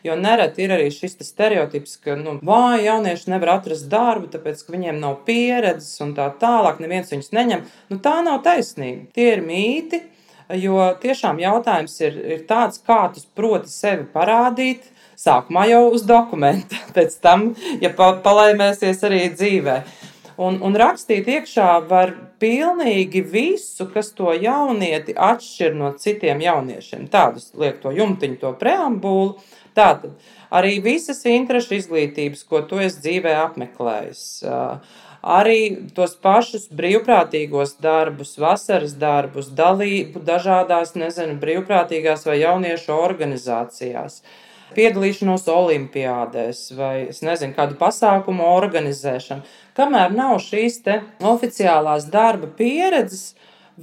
Jo 0.03 0.15
nereti 0.15 0.63
ir 0.63 0.73
arī 0.75 0.87
šis 0.93 1.17
stereotips, 1.27 1.97
ka 2.03 2.15
nu, 2.19 2.37
vāji 2.45 2.85
jaunieši 2.87 3.33
nevar 3.33 3.57
atrast 3.57 3.89
darbu, 3.91 4.29
tāpēc 4.31 4.61
ka 4.63 4.75
viņiem 4.75 5.01
nav 5.01 5.17
pieredzes 5.27 5.99
un 6.05 6.13
tā 6.17 6.29
tālāk, 6.39 6.79
neviens 6.79 7.11
viņus 7.11 7.33
neņem. 7.35 7.65
Nu, 7.91 7.99
tā 8.03 8.19
nav 8.23 8.39
taisnība. 8.45 9.09
Tie 9.15 9.27
ir 9.33 9.43
mīti, 9.43 10.01
jo 10.55 10.79
tiešām 11.03 11.41
jautājums 11.43 11.97
ir, 12.05 12.15
ir 12.37 12.45
tāds, 12.49 12.79
kā 12.85 13.01
tu 13.13 13.25
proti 13.35 13.71
sevi 13.73 14.07
parādīt. 14.13 14.87
Sākumā 15.19 15.65
jau 15.67 15.83
uz 15.91 16.05
dokumenta, 16.07 16.79
pēc 16.95 17.19
tam, 17.19 17.49
ja 17.83 17.91
palaimēsies 17.91 19.03
arī 19.09 19.25
dzīvē. 19.35 19.81
Un, 20.39 20.61
un 20.63 20.75
rakstīt 20.79 21.27
iekšā 21.27 21.67
var 21.89 22.13
pilnīgi 22.39 23.19
visu, 23.27 23.89
kas 23.91 24.13
to 24.15 24.31
jaunieti 24.31 25.11
atšķir 25.11 25.73
no 25.75 25.91
citiem 25.99 26.39
jauniešiem. 26.39 27.09
Tādus 27.11 27.49
liek 27.59 27.81
to 27.83 27.91
jumtiņu, 27.91 28.37
to 28.39 28.53
preambulu, 28.61 29.33
Tātad 29.79 30.31
arī 30.51 30.79
visas 30.83 31.21
interešu 31.29 31.77
izglītības, 31.77 32.43
ko 32.49 32.59
tu 32.67 32.81
esi 32.83 32.99
dzīvē 33.05 33.35
apmeklējis, 33.45 34.23
arī 35.23 35.59
tos 35.95 36.15
pašus 36.19 36.67
brīvprātīgos 36.75 37.77
darbus, 37.83 38.35
vasaras 38.41 38.97
darbus, 38.99 39.49
dalību 39.55 40.23
dažādās, 40.25 40.95
nezinu, 40.99 41.39
brīvprātīgās 41.41 42.27
vai 42.27 42.39
jauniešu 42.41 42.93
organizācijās. 42.95 44.21
piedalīšanos 44.75 45.47
olimpiādēs 45.49 46.59
vai, 46.77 47.09
es 47.09 47.23
nezinu, 47.25 47.55
kādu 47.55 47.73
pasākumu 47.79 48.45
organizēšanu. 48.45 49.41
Kamēr 49.73 50.13
nav 50.13 50.35
šīs 50.45 50.83
te 50.85 50.99
oficiālās 51.25 52.05
darba 52.13 52.51
pieredzes, 52.59 53.33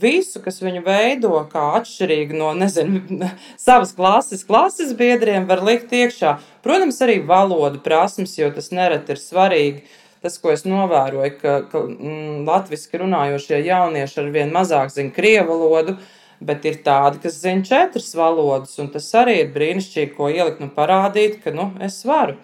visu, 0.00 0.40
kas 0.44 0.60
viņu 0.62 0.82
veido, 0.86 1.32
kā 1.52 1.62
atšķirīgi 1.80 2.36
no 2.36 2.52
nezinu, 2.56 3.02
savas 3.66 3.94
klases, 3.96 4.44
klases 4.48 4.92
biedriem, 4.98 5.46
var 5.48 5.64
likt 5.66 5.94
iekšā. 5.94 6.36
Protams, 6.66 7.00
arī 7.04 7.20
valodu 7.26 7.80
prasmes, 7.84 8.36
jo 8.38 8.50
tas 8.54 8.72
nereti 8.74 9.14
ir 9.14 9.22
svarīgi. 9.22 9.86
Tas, 10.24 10.38
ko 10.42 10.50
es 10.50 10.64
novēroju, 10.66 11.34
ka, 11.38 11.56
ka 11.70 11.82
mm, 11.86 12.46
latviešu 12.48 13.02
runājošie 13.04 13.60
jaunieši 13.66 14.22
ar 14.22 14.30
vien 14.34 14.52
mazāk 14.54 14.90
zina 14.90 15.12
krievu 15.14 15.54
valodu, 15.60 15.98
bet 16.42 16.64
ir 16.66 16.80
tādi, 16.84 17.20
kas 17.22 17.36
zina 17.42 17.64
četras 17.64 18.08
valodas, 18.16 18.74
un 18.82 18.88
tas 18.92 19.06
arī 19.16 19.36
ir 19.44 19.52
brīnišķīgi, 19.54 20.14
ko 20.16 20.30
ielikt 20.32 20.64
un 20.64 20.72
parādīt, 20.74 21.38
ka 21.44 21.52
nu, 21.54 21.70
es 21.84 22.00
varu. 22.08 22.36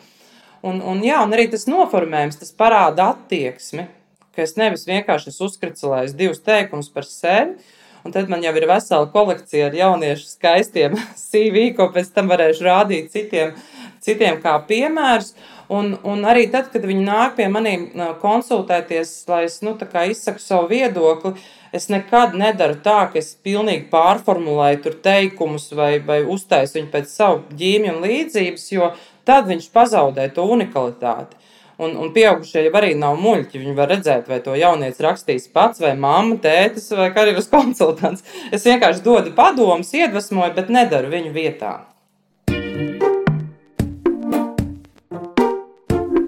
Un, 0.62 0.78
un, 0.78 1.00
jā, 1.02 1.18
un 1.26 1.34
arī 1.34 1.48
tas 1.50 1.66
noformējums, 1.66 2.38
tas 2.38 2.54
parāda 2.54 3.08
attieksmi, 3.16 3.88
ka 4.34 4.44
es 4.46 4.56
nevis 4.56 4.86
vienkārši 4.88 5.32
esmu 5.32 5.48
uzkricelējis 5.50 6.18
divus 6.18 6.42
teikumus 6.44 6.90
par 6.92 7.06
sevi, 7.08 7.56
un 8.02 8.14
tad 8.14 8.30
man 8.32 8.42
jau 8.42 8.52
ir 8.58 8.66
vesela 8.70 9.08
kolekcija 9.12 9.68
ar 9.68 9.78
jauniešu 9.78 10.28
skaistiem 10.34 10.98
CV, 11.28 11.70
ko 11.76 11.90
pēc 11.94 12.12
tam 12.16 12.30
varēšu 12.32 12.66
rādīt 12.66 13.12
citiem, 13.14 13.56
citiem 14.02 14.40
kā 14.42 14.56
piemērus. 14.68 15.34
Un, 15.72 15.94
un 16.04 16.26
arī 16.28 16.48
tad, 16.52 16.66
kad 16.72 16.84
viņi 16.84 17.04
nāk 17.06 17.36
pie 17.38 17.46
maniem 17.48 17.86
konsultēties, 18.20 19.12
lai 19.30 19.44
es 19.46 19.60
nu, 19.64 19.72
izsaku 20.10 20.42
savu 20.42 20.66
viedokli, 20.68 21.32
es 21.72 21.88
nekad 21.88 22.34
nedaru 22.36 22.76
tā, 22.84 23.06
ka 23.12 23.20
es 23.22 23.30
pilnīgi 23.40 23.86
pārformulēju 23.92 24.82
tur 24.84 24.98
teikumus 25.06 25.70
vai, 25.72 25.94
vai 26.04 26.20
uztaisu 26.28 26.76
viņu 26.76 26.90
pēc 26.92 27.14
savu 27.14 27.56
ģīmju 27.56 27.94
un 27.94 28.04
līdzības, 28.04 28.66
jo 28.74 28.90
tad 29.24 29.48
viņš 29.48 29.70
pazaudē 29.72 30.28
to 30.34 30.44
unikalitāti. 30.44 31.38
Un, 31.82 31.96
un 31.98 32.12
pieaugušie 32.14 32.62
jau 32.68 32.74
arī 32.78 32.92
nav 32.94 33.16
muļķi. 33.18 33.58
Viņi 33.58 33.72
var 33.74 33.90
redzēt, 33.90 34.28
vai 34.30 34.38
to 34.44 34.54
jaunieci 34.54 35.02
rakstīs 35.02 35.48
pats, 35.50 35.82
vai 35.82 35.96
mamma, 35.98 36.36
tētis, 36.42 36.92
vai 36.94 37.08
karjeras 37.14 37.50
konsultants. 37.54 38.22
Es 38.54 38.66
vienkārši 38.68 39.02
dodu 39.02 39.32
padomus, 39.34 39.90
iedvesmoju, 39.98 40.54
bet 40.58 40.70
nedaru 40.70 41.10
viņu 41.10 41.32
vietā. 41.34 41.72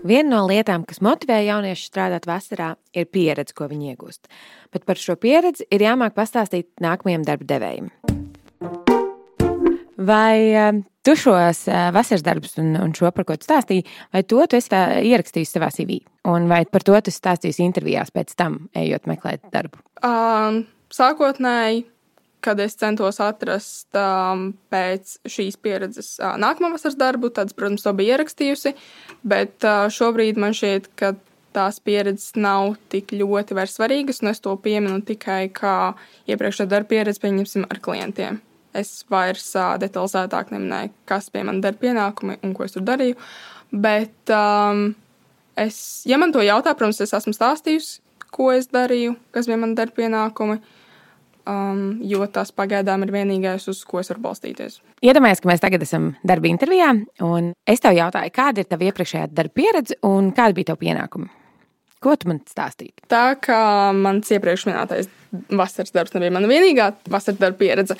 Viena 0.04 0.34
no 0.34 0.42
lietām, 0.50 0.82
kas 0.84 0.98
motivē 1.00 1.38
jauniešus 1.46 1.88
strādāt 1.88 2.26
vasarā, 2.28 2.74
ir 2.92 3.06
pieredze, 3.08 3.54
ko 3.56 3.70
viņi 3.70 3.94
iegūst. 3.94 4.26
Bet 4.74 4.84
par 4.84 4.98
šo 5.00 5.14
pieredzi 5.16 5.64
ir 5.72 5.86
jāmāk 5.86 6.12
pastāstīt 6.18 6.68
nākamajam 6.84 7.24
darba 7.24 7.48
devējam. 7.54 7.88
Vai 9.96 10.36
eh, 10.50 10.82
tu 11.04 11.16
šos 11.18 11.64
eh, 11.68 11.88
vasaras 11.94 12.24
darbus 12.26 12.58
un, 12.62 12.74
un 12.80 12.92
šo, 12.96 13.10
par 13.14 13.28
ko 13.28 13.38
tu 13.38 13.48
stāstīji, 13.48 13.86
vai 14.14 14.24
to 14.26 14.44
tu 14.48 14.58
esi 14.58 14.84
ierakstījis 15.12 15.56
savā 15.56 15.70
CV? 15.74 16.00
Un 16.30 16.48
vai 16.50 16.64
par 16.64 16.86
to 16.86 16.96
tu 17.04 17.12
stāstīsi 17.14 17.64
intervijās 17.64 18.14
pēc 18.14 18.32
tam, 18.38 18.64
ejot 18.76 19.10
meklēt 19.10 19.44
darbu? 19.52 19.82
Um, 20.04 20.64
sākotnēji 20.94 21.84
kad 22.44 22.60
es 22.60 22.76
centos 22.76 23.22
atrast 23.24 23.96
um, 23.96 24.50
pēc 24.72 25.16
šīs 25.32 25.56
pieredzes 25.64 26.10
uh, 26.20 26.34
nākamā 26.40 26.74
vasaras 26.74 26.98
darbu, 27.00 27.30
tad, 27.32 27.54
protams, 27.56 27.86
to 27.86 27.94
bija 27.96 28.18
ierakstījusi. 28.18 28.74
Bet 29.24 29.64
uh, 29.64 29.86
šobrīd 29.92 30.36
man 30.40 30.52
šķiet, 30.56 30.90
ka 31.00 31.14
tās 31.56 31.78
pieredzes 31.80 32.34
nav 32.36 32.74
tik 32.92 33.14
ļoti 33.16 33.56
svarīgas, 33.70 34.20
un 34.22 34.34
es 34.34 34.42
to 34.44 34.52
pieminu 34.60 35.00
tikai 35.06 35.46
kā 35.54 35.94
iepriekšējā 36.28 36.68
darba 36.68 36.92
pieredze, 36.92 37.22
pieņemsim, 37.22 37.64
ar 37.70 37.80
klientiem. 37.80 38.42
Es 38.74 38.92
vairs 39.10 39.46
uh, 39.54 39.74
detalizētāk 39.80 40.52
neminēju, 40.54 40.92
kas 41.08 41.30
pie 41.30 41.44
manis 41.46 41.62
dara 41.64 41.78
pienākumi 41.78 42.40
un 42.42 42.54
ko 42.56 42.66
es 42.66 42.74
tur 42.74 42.84
darīju. 42.87 43.18
Bet, 43.74 44.16
um, 44.34 44.88
es, 45.58 45.78
ja 46.10 46.18
man 46.20 46.34
to 46.34 46.42
jautā, 46.42 46.74
protams, 46.74 47.02
es 47.04 47.14
esmu 47.16 47.34
stāstījusi, 47.37 48.00
ko 48.34 48.50
es 48.54 48.70
darīju, 48.74 49.14
kas 49.34 49.46
bija 49.50 49.60
man 49.62 49.76
dara 49.78 49.94
pienākumi 49.94 50.58
um, 51.48 52.00
jo 52.04 52.24
tas 52.32 52.52
pagaidām 52.56 53.04
ir 53.04 53.12
vienīgais, 53.14 53.68
uz 53.70 53.82
ko 53.88 54.00
es 54.02 54.10
varu 54.12 54.24
balstīties. 54.28 54.80
Iedomājieties, 55.04 55.42
ka 55.44 55.50
mēs 55.50 55.62
tagad 55.62 55.87
esam 55.87 56.10
darba 56.26 56.50
intervijā, 56.50 56.90
un 57.24 57.52
es 57.68 57.82
tev 57.84 57.96
jautāju, 57.98 58.34
kāda 58.34 58.62
ir 58.62 58.68
tava 58.70 58.88
iepriekšējā 58.88 59.30
darba 59.32 59.58
pieredze 59.60 59.98
un 60.08 60.32
kāda 60.37 60.56
bija 60.56 60.72
tava 60.72 60.82
pienākuma? 60.84 61.30
Ko 62.04 62.12
tu 62.20 62.28
man 62.28 62.42
stāstīji? 62.48 63.06
Tā 63.08 63.26
kā 63.40 63.58
mans 63.96 64.28
iepriekš 64.34 64.66
minētais 64.68 65.08
vasaras 65.48 65.94
darbs 65.94 66.12
nebija 66.16 66.34
mana 66.34 66.50
vienīgā 66.50 66.90
vasaras 67.12 67.40
darba 67.40 67.62
pieredze. 67.62 67.96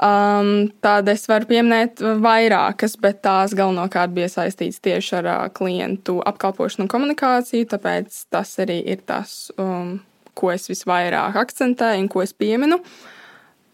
Um, 0.00 0.70
Tāda 0.80 1.12
es 1.12 1.26
varu 1.28 1.48
pieminēt 1.50 2.00
vairākas, 2.22 2.94
bet 3.00 3.20
tās 3.26 3.52
galvenokārt 3.56 4.14
bija 4.16 4.30
saistītas 4.32 4.80
tieši 4.80 5.16
ar 5.18 5.28
uh, 5.28 5.40
klientu 5.52 6.20
apkalpošanu 6.24 6.86
un 6.86 6.92
komunikāciju. 6.92 7.68
Tāpēc 7.68 8.20
tas 8.32 8.54
arī 8.62 8.78
ir 8.94 9.02
tas, 9.04 9.50
um, 9.60 9.98
ko 10.38 10.52
es 10.54 10.70
visvairāk 10.70 11.36
akcentēju 11.42 12.04
un 12.04 12.12
ko 12.12 12.22
es 12.24 12.32
pieminu. 12.32 12.80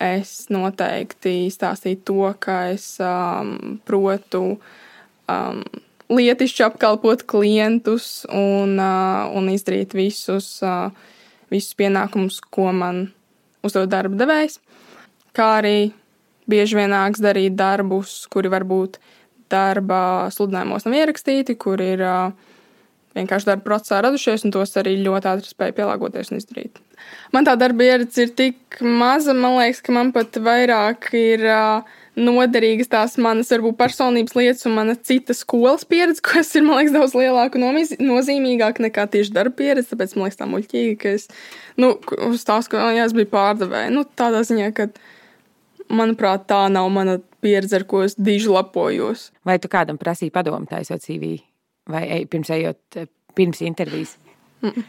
Es 0.03 0.49
noteikti 0.53 1.47
stāstīju 1.53 2.01
to, 2.09 2.23
ka 2.43 2.57
es 2.73 2.89
um, 3.01 3.79
protu 3.87 4.43
um, 5.31 5.63
lietišķi 6.13 6.65
apkalpot 6.67 7.23
klientus 7.31 8.25
un, 8.29 8.77
uh, 8.81 9.31
un 9.31 9.53
izdarīt 9.53 9.95
visus, 9.97 10.57
uh, 10.67 10.91
visus 11.55 11.79
pienākumus, 11.79 12.41
ko 12.51 12.73
man 12.75 13.07
uzdod 13.67 13.95
darba 13.95 14.19
devējs. 14.21 14.59
Kā 15.37 15.49
arī 15.61 15.77
bieži 16.51 16.79
vien 16.79 16.93
nāks 16.95 17.23
darīt 17.23 17.57
darbus, 17.59 18.25
kuri 18.33 18.51
varbūt 18.53 19.01
darba 19.53 20.29
sludinājumos 20.35 20.87
nav 20.87 20.99
ierakstīti, 20.99 21.57
kur 21.59 21.83
ir 21.83 22.03
vienkārši 23.17 23.49
darba 23.49 23.65
procesā 23.65 24.03
radušies, 24.05 24.45
un 24.45 24.55
tos 24.55 24.75
arī 24.81 24.97
ļoti 25.05 25.31
ātri 25.31 25.53
spēja 25.53 25.77
pielāgoties 25.79 26.33
un 26.33 26.41
izdarīt. 26.41 26.83
Man 27.35 27.47
tā 27.47 27.55
darba 27.59 27.85
pieredze 27.85 28.27
ir 28.27 28.33
tik 28.37 28.81
maza, 28.81 29.35
man 29.37 29.59
liekas, 29.61 29.83
ka 29.85 29.95
man 29.95 30.13
pat 30.15 30.37
vairāk 30.43 31.09
ir 31.17 31.45
noderīgas 32.17 32.89
tās 32.93 33.17
manas, 33.21 33.51
varbūt, 33.53 33.77
personības 33.79 34.37
lietas 34.39 34.67
un 34.69 34.77
mana 34.79 34.97
cita 34.97 35.37
skolas 35.37 35.85
pieredze, 35.89 36.23
kas 36.31 36.55
ir, 36.57 36.65
man 36.67 36.81
liekas, 36.81 36.95
daudz 36.97 37.17
lielāka 37.19 37.61
un 37.61 37.83
nozīmīgāka 38.11 38.85
nekā 38.89 39.07
tieši 39.13 39.35
darba 39.37 39.57
pieredze. 39.61 39.93
Tāpēc 39.93 40.17
man 40.17 40.29
liekas, 40.29 40.41
tā 40.41 40.49
muļķīgi, 40.51 40.97
ka 41.03 41.13
es, 41.19 41.29
nu, 41.81 41.95
uz 42.31 42.47
tās, 42.49 42.71
ka, 42.73 42.89
jā, 42.97 43.05
es 43.09 43.17
biju 43.17 43.31
pārdevēja. 43.35 43.93
Nu, 43.95 44.07
tādā 44.19 44.43
ziņā, 44.49 44.73
ka, 44.77 44.89
manuprāt, 45.91 46.47
tā 46.51 46.65
nav 46.73 46.89
mana 46.95 47.19
pieredze, 47.45 47.77
ar 47.79 47.85
ko 47.89 48.03
es 48.07 48.17
diži 48.19 48.51
lepojos. 48.53 49.31
Vai 49.47 49.61
tu 49.63 49.71
kādam 49.73 50.01
prasīji 50.01 50.35
padomu 50.35 50.67
taisot 50.71 51.05
CV? 51.05 51.37
vai 51.91 52.05
ej, 52.11 52.27
pirms 52.31 52.51
ejot, 52.51 52.79
eh, 52.97 53.09
pirms 53.35 53.63
intervijas? 53.63 54.17
Mm. 54.63 54.85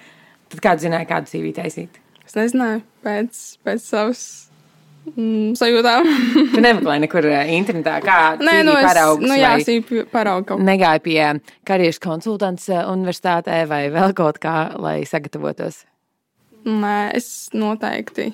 Tad 0.51 0.63
kāds 0.63 0.85
zināja, 0.85 1.07
kādu 1.09 1.31
CV 1.31 1.53
taisīt? 1.55 1.99
Es 2.27 2.35
nezināju, 2.35 2.81
pēc, 3.05 3.41
pēc 3.63 3.83
savas 3.83 4.21
mm, 5.13 5.53
sajūtām. 5.59 6.07
tu 6.55 6.63
nemeklēji 6.63 7.03
nekur 7.05 7.29
eh, 7.29 7.53
internetā, 7.57 7.99
kā 8.05 8.19
Nē, 8.41 8.59
nu, 8.67 8.75
es, 8.79 8.87
paraugs, 8.87 9.23
nu, 9.23 9.37
jā, 9.37 9.53
CV 9.63 10.07
kā. 10.11 10.59
Negāju 10.71 11.05
pie 11.05 11.21
karjeras 11.67 12.01
konsultants 12.03 12.69
eh, 12.71 12.81
universitātē 12.95 13.61
vai 13.69 13.85
vēl 13.93 14.15
kaut 14.17 14.41
kā, 14.43 14.57
lai 14.81 14.99
sagatavotos? 15.07 15.83
Nē, 16.67 16.97
es 17.15 17.49
noteikti 17.55 18.31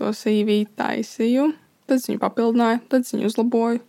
to 0.00 0.12
CV 0.16 0.64
taisīju. 0.76 1.50
Tad 1.90 2.04
viņu 2.06 2.20
papildināju, 2.22 2.82
tad 2.92 3.08
viņu 3.10 3.26
uzlaboju 3.26 3.80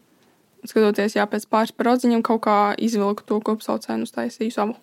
skatoties, 0.67 1.15
jā, 1.17 1.25
pēc 1.29 1.47
pāris 1.51 1.73
parodziņiem 1.75 2.23
kaut 2.25 2.43
kā 2.45 2.57
izvilku 2.81 3.25
to 3.27 3.39
kopsaucēju 3.45 3.99
un 3.99 4.07
uztaisīju 4.07 4.53
savu. 4.53 4.75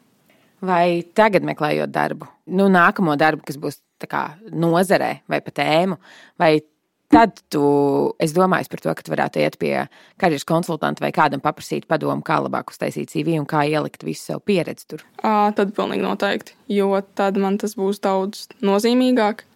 Vai 0.64 1.04
tagad 1.14 1.46
meklējot 1.46 1.92
darbu, 1.94 2.26
nu, 2.58 2.66
nākamo 2.72 3.14
darbu, 3.18 3.44
kas 3.46 3.60
būs 3.62 3.78
kā, 4.10 4.24
nozarē 4.50 5.20
vai 5.30 5.38
pa 5.42 5.54
tēmu, 5.54 5.98
vai 6.38 6.58
tad 7.12 7.38
tu, 7.52 7.62
es 8.20 8.34
domāju 8.36 8.68
par 8.72 8.82
to, 8.82 8.94
ka 8.94 9.04
tu 9.06 9.12
varētu 9.14 9.42
iet 9.42 9.56
pie 9.60 9.72
karjeras 10.20 10.46
konsultanta 10.48 11.04
vai 11.04 11.12
kādam 11.14 11.42
paprasīt 11.44 11.86
padomu, 11.88 12.24
kā 12.26 12.40
labāk 12.42 12.74
uztaisīt 12.74 13.14
CV 13.14 13.38
un 13.38 13.46
kā 13.48 13.62
ielikt 13.70 14.04
visu 14.06 14.32
savu 14.32 14.42
pieredzi 14.50 14.90
tur? 14.90 15.06
À, 15.22 15.54
tad 15.56 15.72
pilnīgi 15.78 16.04
noteikti, 16.04 16.58
jo 16.74 16.90
tad 17.18 17.38
man 17.40 17.58
tas 17.62 17.78
būs 17.78 18.02
daudz 18.04 18.48
nozīmīgāk. 18.60 19.46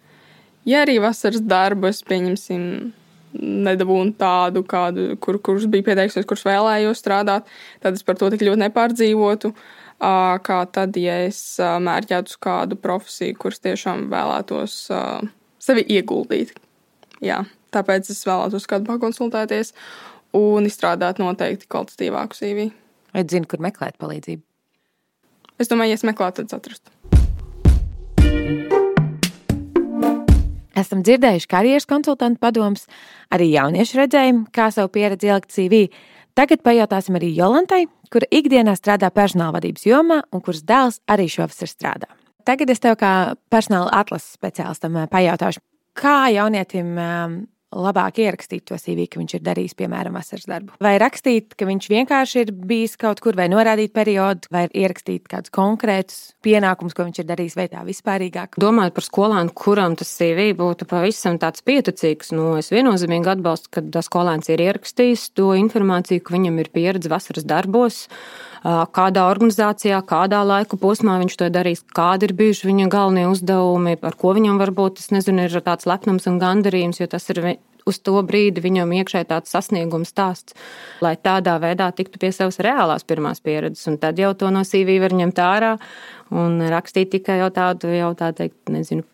Ja 0.65 0.85
arī 0.85 0.97
vasaras 1.03 1.43
darbu 1.43 1.91
es 1.91 1.99
pieņemsim 2.07 2.93
nedabūnu 3.39 4.15
tādu, 4.19 4.63
kādu, 4.67 5.13
kur, 5.23 5.39
kurš 5.43 5.67
bija 5.71 5.89
pieteiksies, 5.89 6.27
kurš 6.29 6.45
vēlējos 6.47 7.01
strādāt, 7.01 7.49
tad 7.83 7.97
es 7.97 8.05
par 8.05 8.19
to 8.19 8.29
tik 8.33 8.45
ļoti 8.45 8.63
nepārdzīvotu. 8.65 9.53
Kā 10.03 10.59
tad, 10.75 10.97
ja 10.99 11.21
es 11.29 11.39
mērķētu 11.59 12.33
uz 12.33 12.39
kādu 12.43 12.75
profesiju, 12.81 13.37
kuras 13.39 13.61
tiešām 13.63 14.09
vēlētos 14.11 14.77
sevi 15.63 15.85
ieguldīt. 15.95 16.51
Jā, 17.23 17.43
tāpēc 17.71 18.09
es 18.11 18.25
vēlētos 18.27 18.67
kādu 18.67 18.89
pakonsultēties 18.89 19.71
un 20.35 20.67
izstrādāt 20.67 21.21
noteikti 21.23 21.69
kvalitatīvāku 21.71 22.39
CV. 22.39 22.67
Vai 23.13 23.23
zini, 23.29 23.47
kur 23.47 23.63
meklēt 23.63 23.95
palīdzību? 24.01 24.43
Es 25.61 25.69
domāju, 25.71 25.93
ja 25.93 26.01
es 26.01 26.03
meklētu, 26.07 26.43
tad 26.43 26.57
atrastu. 26.59 26.91
Esam 30.73 31.03
dzirdējuši 31.05 31.49
karjeras 31.51 31.85
konsultantu 31.89 32.41
padomus, 32.41 32.87
arī 33.33 33.51
jauniešu 33.53 33.99
redzējumu, 34.01 34.47
kā 34.53 34.71
savu 34.73 34.89
pieredzi 34.95 35.29
ielikt 35.29 35.53
CV. 35.53 35.83
Tagad 36.33 36.63
pajautāsim 36.65 37.19
arī 37.19 37.29
Jolantai, 37.37 37.83
kura 38.13 38.29
ikdienā 38.33 38.73
strādā 38.77 39.11
personāla 39.13 39.59
vadības 39.59 39.85
jomā 39.85 40.23
un 40.33 40.41
kuras 40.41 40.63
dēls 40.65 40.99
arī 41.09 41.27
šovasar 41.29 41.69
strādā. 41.69 42.09
Tagad 42.43 42.73
es 42.73 42.81
tev 42.83 42.97
kā 42.99 43.13
personāla 43.53 43.93
atlases 44.01 44.33
speciālistam 44.35 44.97
eh, 44.97 45.07
pajautāšu, 45.11 45.61
kā 45.95 46.17
jaunietim 46.33 46.97
eh, 46.97 47.37
labāk 47.73 48.19
ierakstīt 48.23 48.65
to 48.69 48.77
CV, 48.79 49.07
ka 49.09 49.19
viņš 49.21 49.35
ir 49.37 49.43
darījis, 49.45 49.75
piemēram, 49.79 50.17
vasaras 50.17 50.47
darbu. 50.49 50.77
Vai 50.83 50.95
rakstīt, 51.01 51.55
ka 51.57 51.67
viņš 51.69 51.89
vienkārši 51.93 52.43
ir 52.45 52.53
bijis 52.53 52.95
kaut 53.01 53.21
kur, 53.23 53.37
vai 53.39 53.49
norādīt 53.51 53.93
periodu, 53.95 54.49
vai 54.53 54.65
ierakstīt 54.69 55.27
kādus 55.31 55.53
konkrētus 55.53 56.21
pienākumus, 56.45 56.95
ko 56.95 57.07
viņš 57.07 57.23
ir 57.23 57.29
darījis, 57.29 57.57
vai 57.59 57.67
tā 57.73 57.83
vispārīgāk. 57.87 58.59
Domājot 58.61 58.97
par 58.97 59.07
skolēnu, 59.09 59.55
kuram 59.57 59.97
tas 59.99 60.13
CV 60.13 60.51
būtu 60.59 60.87
pavisam 60.89 61.39
tāds 61.41 61.65
pieticīgs, 61.65 62.33
nu, 62.37 62.53
es 62.61 62.71
viennozīmīgi 62.73 63.35
atbalstu, 63.35 63.73
ka 63.77 64.05
skolēns 64.05 64.51
ir 64.53 64.63
ierakstījis 64.69 65.29
to 65.37 65.53
informāciju, 65.59 66.23
ka 66.23 66.37
viņam 66.37 66.63
ir 66.63 66.73
pieredze 66.73 67.11
vasaras 67.11 67.47
darbos 67.47 68.05
kādā 68.63 69.25
organizācijā, 69.27 69.99
kādā 70.07 70.39
laika 70.47 70.77
posmā 70.79 71.17
viņš 71.19 71.35
to 71.39 71.49
darīs, 71.51 71.83
kādi 71.95 72.29
ir 72.29 72.33
bijuši 72.39 72.69
viņa 72.69 72.87
galvenie 72.91 73.25
uzdevumi, 73.27 73.97
ar 73.99 74.15
ko 74.15 74.31
viņam 74.37 74.61
varbūt, 74.61 75.03
es 75.03 75.11
nezinu, 75.11 75.49
ir 75.49 75.63
tāds 75.65 75.87
lepnums 75.89 76.29
un 76.31 76.39
gandarījums, 76.39 77.01
jo 77.01 77.09
tas 77.11 77.27
ir 77.33 77.41
uz 77.89 77.99
to 77.99 78.15
brīdi 78.25 78.63
viņam 78.63 78.93
iekšēji 78.99 79.29
tāds 79.29 79.53
sasniegums 79.53 80.13
stāsts, 80.13 80.57
lai 81.03 81.15
tādā 81.17 81.57
veidā 81.63 81.89
tiktu 81.95 82.21
pie 82.21 82.31
savas 82.35 82.59
reālās 82.63 83.07
pirmās 83.07 83.43
pieredzes, 83.43 83.85
un 83.91 83.99
tad 84.01 84.19
jau 84.19 84.33
to 84.37 84.51
no 84.53 84.63
CV 84.67 84.99
var 85.03 85.15
ņemt 85.17 85.41
ārā 85.43 85.73
un 86.33 86.61
rakstīt 86.73 87.13
tikai 87.17 87.39
jau 87.41 87.49
tādu, 87.53 87.91
jau 87.93 88.13
tā 88.17 88.31
teikt, 88.35 88.59
nezinu, 88.73 89.05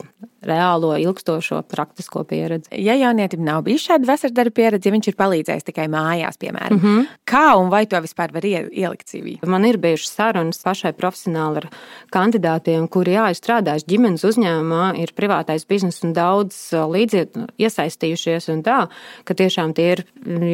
reālo, 0.45 0.93
ilgstošo, 0.99 1.61
praktisko 1.69 2.23
pieredzi. 2.23 2.71
Ja 2.83 2.95
jaunietim 2.95 3.43
nav 3.45 3.63
bijis 3.67 3.85
šāda 3.89 4.07
vasardarba 4.07 4.55
pieredze, 4.55 4.89
ja 4.89 4.95
viņš 4.95 5.11
ir 5.11 5.17
palīdzējis 5.19 5.67
tikai 5.67 5.87
mājās, 5.91 6.39
piemēram, 6.39 6.77
mm 6.77 6.83
-hmm. 6.83 7.07
kā 7.29 7.45
un 7.59 7.69
vai 7.69 7.85
to 7.85 7.99
vispār 8.01 8.33
var 8.33 8.45
ielikt 8.45 9.07
CV? 9.09 9.37
Man 9.45 9.65
ir 9.65 9.77
bijušas 9.77 10.15
sarunas 10.15 10.63
pašai 10.63 10.93
profesionāli 10.93 11.63
ar 11.63 11.69
kandidātiem, 12.11 12.87
kuri 12.87 13.17
jā, 13.17 13.29
ir 13.29 13.39
strādājuši 13.39 13.89
ģimenes 13.89 14.23
uzņēmumā, 14.23 14.95
ir 15.01 15.13
privātais 15.15 15.67
biznes 15.67 16.03
un 16.03 16.13
daudz 16.13 16.71
līdziet 16.73 17.35
iesaistījušies 17.57 18.49
un 18.49 18.63
tā, 18.63 18.87
ka 19.23 19.33
tiešām 19.33 19.73
tie 19.73 19.91
ir 19.91 20.05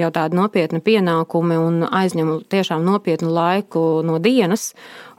jau 0.02 0.12
tādi 0.12 0.36
nopietni 0.36 0.82
pienākumi 0.82 1.58
un 1.58 1.84
aizņem 1.84 2.42
tiešām 2.50 2.86
nopietnu 2.86 3.30
laiku 3.30 4.02
no 4.04 4.20
dienas 4.20 4.74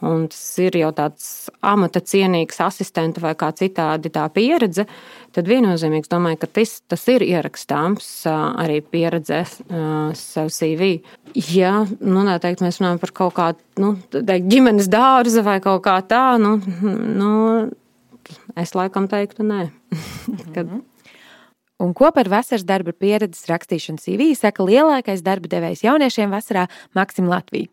un 0.05 0.27
tas 0.29 0.43
ir 0.61 0.77
jau 0.77 0.91
tāds 0.97 1.49
amata 1.65 2.03
cienīgs 2.05 2.61
asistenta 2.65 3.23
vai 3.23 3.35
kā 3.39 3.51
citādi 3.57 4.13
tā 4.13 4.27
pieredze, 4.57 4.87
tad 5.37 5.49
viennozīmīgi 5.51 6.09
domāju, 6.11 6.41
ka 6.43 6.49
tas, 6.59 6.79
tas 6.89 7.05
ir 7.13 7.25
ierakstāms 7.27 8.09
arī 8.31 8.81
pieredzē 8.81 9.43
savu 10.17 10.53
CV. 10.53 10.91
Ja, 11.53 11.85
nu, 12.01 12.25
neteikt, 12.27 12.65
mēs 12.65 12.81
runājam 12.81 13.01
par 13.03 13.13
kaut 13.17 13.37
kādu, 13.37 13.65
nu, 13.83 13.95
teikt, 14.15 14.49
ģimenes 14.49 14.89
dārza 14.93 15.45
vai 15.47 15.59
kaut 15.65 15.85
kā 15.85 15.99
tā, 16.09 16.25
nu, 16.41 16.57
nu 16.81 17.33
es 18.57 18.75
laikam 18.77 19.09
teiktu 19.11 19.47
nē. 19.47 19.69
Kad, 20.55 20.65
mhm. 20.65 20.85
Un 21.77 21.93
ko 21.93 22.09
par 22.09 22.25
vasaras 22.33 22.63
darba 22.65 22.95
pieredzes 22.97 23.45
rakstīšanu 23.51 24.01
CV 24.01 24.31
saka 24.33 24.65
lielākais 24.65 25.21
darba 25.21 25.51
devējs 25.53 25.83
jauniešiem 25.85 26.31
vasarā 26.33 26.63
Maksim 26.97 27.27
Latvija? 27.29 27.69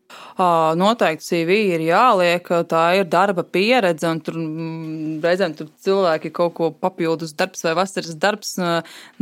Noteikti 0.75 1.23
CV 1.23 1.55
ir 1.77 1.85
jāliek, 1.87 2.49
tā 2.67 2.81
ir 2.99 3.07
darba 3.07 3.45
pieredze, 3.47 4.09
un 4.11 4.19
tur 4.19 4.35
mm, 4.41 5.21
reizēm 5.23 5.55
tur 5.55 5.69
cilvēki 5.85 6.33
kaut 6.35 6.51
ko 6.57 6.67
papildus 6.75 7.31
darbs 7.39 7.63
vai 7.63 7.77
vasaras 7.79 8.17
darbs. 8.19 8.57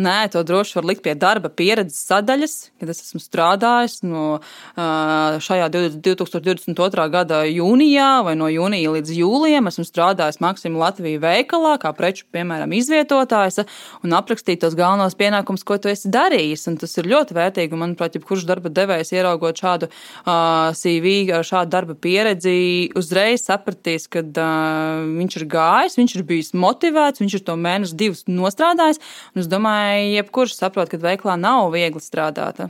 Nē, 0.02 0.16
to 0.34 0.42
droši 0.50 0.80
var 0.80 0.90
likt 0.90 1.06
pie 1.06 1.14
darba 1.14 1.54
pieredzes 1.54 2.02
sadaļas, 2.10 2.58
kad 2.82 2.90
es 2.90 3.04
esmu 3.06 3.22
strādājis 3.22 4.00
no 4.02 4.40
šajā 4.74 5.70
2022. 5.78 7.08
gada 7.14 7.44
jūnijā 7.46 8.10
vai 8.26 8.34
no 8.40 8.50
jūnija 8.50 8.96
līdz 8.98 9.14
jūlijam. 9.20 9.70
Esmu 9.70 9.86
strādājis 9.86 10.42
Maksim 10.42 10.82
Latvija 10.82 11.22
veikalā, 11.22 11.78
kā 11.86 11.94
preču, 11.94 12.26
piemēram, 12.34 12.74
izvietotājs 12.82 13.62
un 14.02 14.18
aprakstīt 14.18 14.71
tos 14.72 14.80
galvenos 14.80 15.16
pienākumus, 15.20 15.64
ko 15.68 15.78
tu 15.82 15.90
esi 15.92 16.10
darījis. 16.12 16.66
Tas 16.80 16.96
ir 17.00 17.10
ļoti 17.12 17.36
vērtīgi. 17.36 17.78
Manuprāt, 17.78 18.16
jebkurš 18.16 18.46
darba 18.48 18.72
devējs, 18.72 19.12
ieraugot 19.14 19.60
šādu 19.60 19.90
uh, 19.92 20.72
CV, 20.78 21.32
šādu 21.46 21.72
darba 21.72 21.96
pieredzi, 21.96 22.92
uzreiz 22.98 23.44
sapratīs, 23.46 24.08
ka 24.12 24.24
uh, 24.24 25.02
viņš 25.20 25.40
ir 25.40 25.48
gājis, 25.52 25.98
viņš 26.00 26.16
ir 26.18 26.28
bijis 26.28 26.54
motivēts, 26.56 27.24
viņš 27.24 27.40
ir 27.40 27.48
to 27.48 27.58
mēnesi, 27.60 27.98
divus 28.00 28.24
nostrādājis. 28.30 29.02
Es 29.36 29.50
domāju, 29.52 30.14
jebkurš 30.18 30.56
saprot, 30.60 30.92
ka 30.92 31.02
veiklā 31.02 31.36
nav 31.40 31.72
viegli 31.76 32.04
strādāt. 32.04 32.70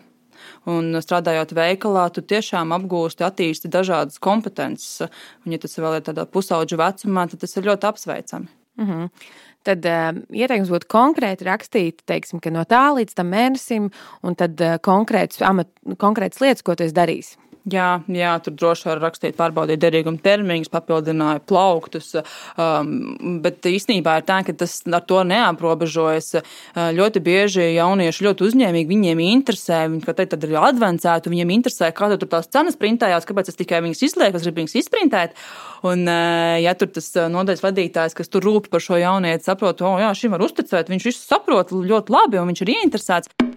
Un 0.70 0.96
strādājot 1.02 1.54
veikalā, 1.58 2.08
tu 2.14 2.24
tiešām 2.26 2.74
apgūsti, 2.76 3.26
attīsti 3.26 3.70
dažādas 3.72 4.18
kompetences. 4.22 5.06
Un, 5.46 5.54
ja 5.54 5.62
tas 5.62 5.78
vēl 5.78 6.00
ir 6.00 6.06
tādā 6.06 6.26
pusauģa 6.30 6.82
vecumā, 6.82 7.28
tad 7.30 7.46
tas 7.46 7.58
ir 7.58 7.70
ļoti 7.70 7.90
apsveicami. 7.90 8.52
Mm 8.82 8.88
-hmm 8.88 9.50
tad 9.68 9.86
uh, 9.90 10.10
ieteikums 10.34 10.72
būtu 10.74 10.90
konkrēti 10.92 11.48
rakstīt, 11.48 12.04
teiksim, 12.10 12.42
no 12.56 12.66
tā 12.70 12.88
līdz 12.98 13.18
tam 13.18 13.32
mēnesim, 13.34 13.92
un 14.26 14.38
tad 14.40 14.62
uh, 14.62 14.78
konkrētas, 14.84 15.42
amat, 15.48 15.72
konkrētas 16.02 16.44
lietas, 16.44 16.66
ko 16.66 16.76
tu 16.76 16.88
esi 16.88 16.98
darījis. 16.98 17.36
Jā, 17.70 18.00
jā, 18.10 18.32
tur 18.42 18.56
droši 18.58 18.88
var 18.88 19.00
rakstīt, 19.04 19.36
pārbaudīt 19.38 19.78
derīguma 19.84 20.18
termiņus, 20.26 20.72
papildināja 20.74 21.44
plauktus, 21.46 22.16
um, 22.58 22.96
bet 23.44 23.68
īstenībā 23.70 24.16
ir 24.18 24.26
tā, 24.26 24.40
ka 24.48 24.56
tas 24.58 24.80
ar 24.90 25.04
to 25.06 25.20
neaprobežojas. 25.30 26.32
Uh, 26.40 26.88
ļoti 26.98 27.22
bieži 27.22 27.68
jaunieši 27.76 28.26
ļoti 28.26 28.48
uzņēmīgi, 28.48 28.90
viņiem 28.90 29.22
interesē, 29.28 29.84
viņi, 29.92 30.02
kā 30.08 30.18
teikt, 30.18 30.34
ir 30.42 30.58
advancēti, 30.58 31.30
viņiem 31.30 31.54
interesē, 31.60 31.92
kā 31.94 32.10
tur 32.16 32.34
tās 32.34 32.50
cenas 32.50 32.80
printējās, 32.82 33.30
kāpēc 33.30 33.54
es 33.54 33.62
tikai 33.62 33.84
viņas 33.86 34.04
izlieku, 34.10 34.42
es 34.42 34.50
gribu 34.50 34.64
viņas 34.64 34.78
izprintēt. 34.82 35.38
Un, 35.86 36.08
uh, 36.10 36.58
ja 36.66 36.74
tur 36.74 36.90
tas 36.98 37.14
uh, 37.14 37.30
nodaļas 37.30 37.62
vadītājs, 37.68 38.18
kas 38.18 38.34
tur 38.34 38.50
rūp 38.50 38.74
par 38.74 38.82
šo 38.82 38.98
jaunieti, 38.98 39.46
saprot, 39.46 39.86
o, 39.86 39.96
jā, 40.02 40.10
šim 40.18 40.34
var 40.34 40.50
uzticēt, 40.50 40.90
viņš 40.90 41.10
visu 41.12 41.26
saprot 41.30 41.78
ļoti 41.78 42.18
labi 42.18 42.42
un 42.42 42.50
viņš 42.50 42.66
ir 42.66 42.78
ieinteresēts. 42.80 43.52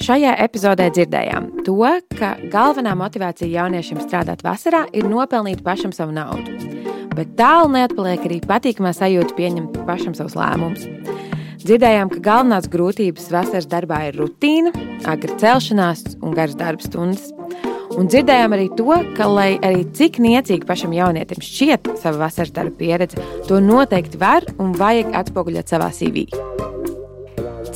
Šajā 0.00 0.30
epizodē 0.40 0.86
dzirdējām 0.96 1.50
to, 1.66 1.76
ka 2.16 2.30
galvenā 2.48 2.94
motivācija 2.96 3.50
jauniešiem 3.52 3.98
strādāt 4.00 4.40
vasarā 4.40 4.86
ir 4.96 5.04
nopelnīt 5.04 5.60
pašam 5.66 5.92
savu 5.92 6.14
naudu. 6.16 6.54
Bet 7.12 7.34
tālu 7.36 7.68
neatpaliek 7.74 8.24
arī 8.24 8.38
patīkamā 8.40 8.94
sajūta 8.96 9.36
pieņemt 9.36 9.76
pašam 9.84 10.16
savus 10.16 10.38
lēmumus. 10.40 10.86
Dzirdējām, 11.60 12.14
ka 12.14 12.22
galvenās 12.24 12.70
grūtības 12.72 13.28
vasaras 13.34 13.68
darbā 13.68 14.06
ir 14.08 14.16
rutīna, 14.22 14.72
agra 15.04 15.36
celšanās 15.42 16.16
un 16.24 16.32
garas 16.32 16.56
darba 16.56 16.86
stundas. 16.86 17.28
Un 18.00 18.08
dzirdējām 18.08 18.56
arī 18.56 18.70
to, 18.80 18.88
ka, 19.18 19.28
lai 19.28 19.50
arī 19.60 19.84
cik 19.98 20.16
niecīgi 20.24 20.64
pašam 20.64 20.96
jaunietim 20.96 21.44
šķiet 21.44 21.92
sava 22.00 22.24
vasaras 22.24 22.56
darba 22.56 22.72
pieredze, 22.80 23.20
to 23.50 23.60
noteikti 23.60 24.22
var 24.22 24.48
un 24.56 24.72
vajag 24.80 25.12
atspoguļot 25.20 25.76
savā 25.76 25.92
CV. 25.92 26.24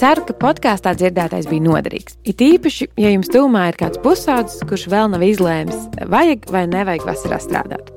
Ceru, 0.04 0.20
ka 0.28 0.34
podkāstā 0.36 0.90
dzirdētais 1.00 1.46
bija 1.48 1.64
noderīgs. 1.64 2.18
It 2.28 2.42
īpaši, 2.44 2.90
ja 3.00 3.08
jums 3.14 3.30
tūmā 3.32 3.62
ir 3.70 3.78
kāds 3.80 3.96
pusaudzis, 4.04 4.60
kurš 4.68 4.84
vēl 4.92 5.08
nav 5.14 5.24
izlēmis, 5.24 5.86
vajag 6.12 6.44
vai 6.52 6.66
nevajag 6.68 7.06
vasarā 7.08 7.38
strādāt. 7.40 7.88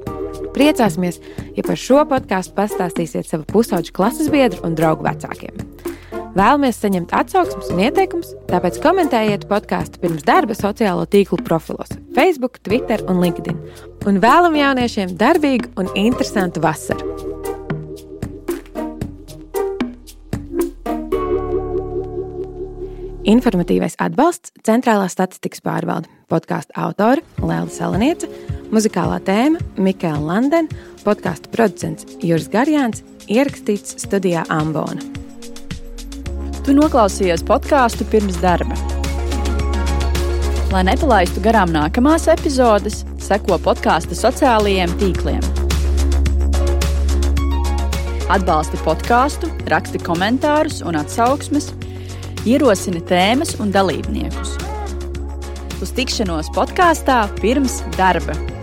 Priecāsimies, 0.55 1.19
ja 1.57 1.67
par 1.67 1.75
šo 1.75 2.05
podkāstu 2.07 2.55
pastāstīsiet 2.55 3.27
savu 3.27 3.43
pusauģu 3.51 3.91
klases 3.91 4.31
biedru 4.31 4.63
un 4.63 4.79
draugu 4.79 5.03
vecākiem. 5.03 5.59
Vēlamies 6.37 6.79
saņemt 6.79 7.11
atsauksmes 7.11 7.75
un 7.75 7.83
ieteikumus, 7.89 8.31
tāpēc 8.53 8.79
komentējiet 8.87 9.43
podkāstu 9.51 9.99
pirms 9.99 10.23
darba 10.23 10.55
sociālo 10.55 11.03
tīklu 11.11 11.43
profilos, 11.43 11.91
Facebook, 12.15 12.61
Twitter 12.63 13.03
un 13.11 13.19
LinkedIn. 13.19 13.59
Un 14.07 14.23
vēlam 14.23 14.55
jauniešiem 14.55 15.17
darbīgu 15.19 15.75
un 15.75 15.91
interesantu 16.07 16.63
vasaru! 16.63 17.26
Informatīvais 23.27 23.97
atbalsts 23.99 24.53
Centrālā 24.63 25.09
statistikas 25.11 25.59
pārvalde, 25.59 26.07
podkāstu 26.31 26.71
autori 26.79 27.19
Lēla 27.41 27.67
Salaniece, 27.67 28.29
muzikālā 28.71 29.17
tēma 29.27 29.59
Mikēla 29.75 30.21
Landena, 30.23 30.77
podkāstu 31.03 31.51
producents 31.51 32.07
Juris 32.23 32.47
Garjāns, 32.53 33.03
ierakstīts 33.27 33.97
studijā 33.99 34.45
Ambona. 34.53 35.03
Tu 36.63 36.75
noklausījies 36.77 37.43
podkāstu 37.47 38.07
pirms 38.07 38.39
darba. 38.39 38.79
Lai 40.71 40.85
nepalaistu 40.87 41.43
garām 41.43 41.73
nākamās 41.75 42.29
epizodes, 42.31 43.01
seko 43.19 43.59
podkāstu 43.65 44.15
sociālajiem 44.15 44.93
tīkliem. 45.03 45.43
Atbalsti 48.31 48.79
podkāstu, 48.87 49.51
raksti 49.71 49.99
komentārus 50.03 50.79
un 50.87 50.95
atsauksmes 50.99 51.73
ierosina 52.47 53.01
tēmas 53.09 53.55
un 53.63 53.73
dalībniekus. 53.75 54.55
Uz 55.83 55.95
tikšanos 55.97 56.53
podkāstā 56.55 57.25
pirms 57.41 57.81
darba! 57.99 58.56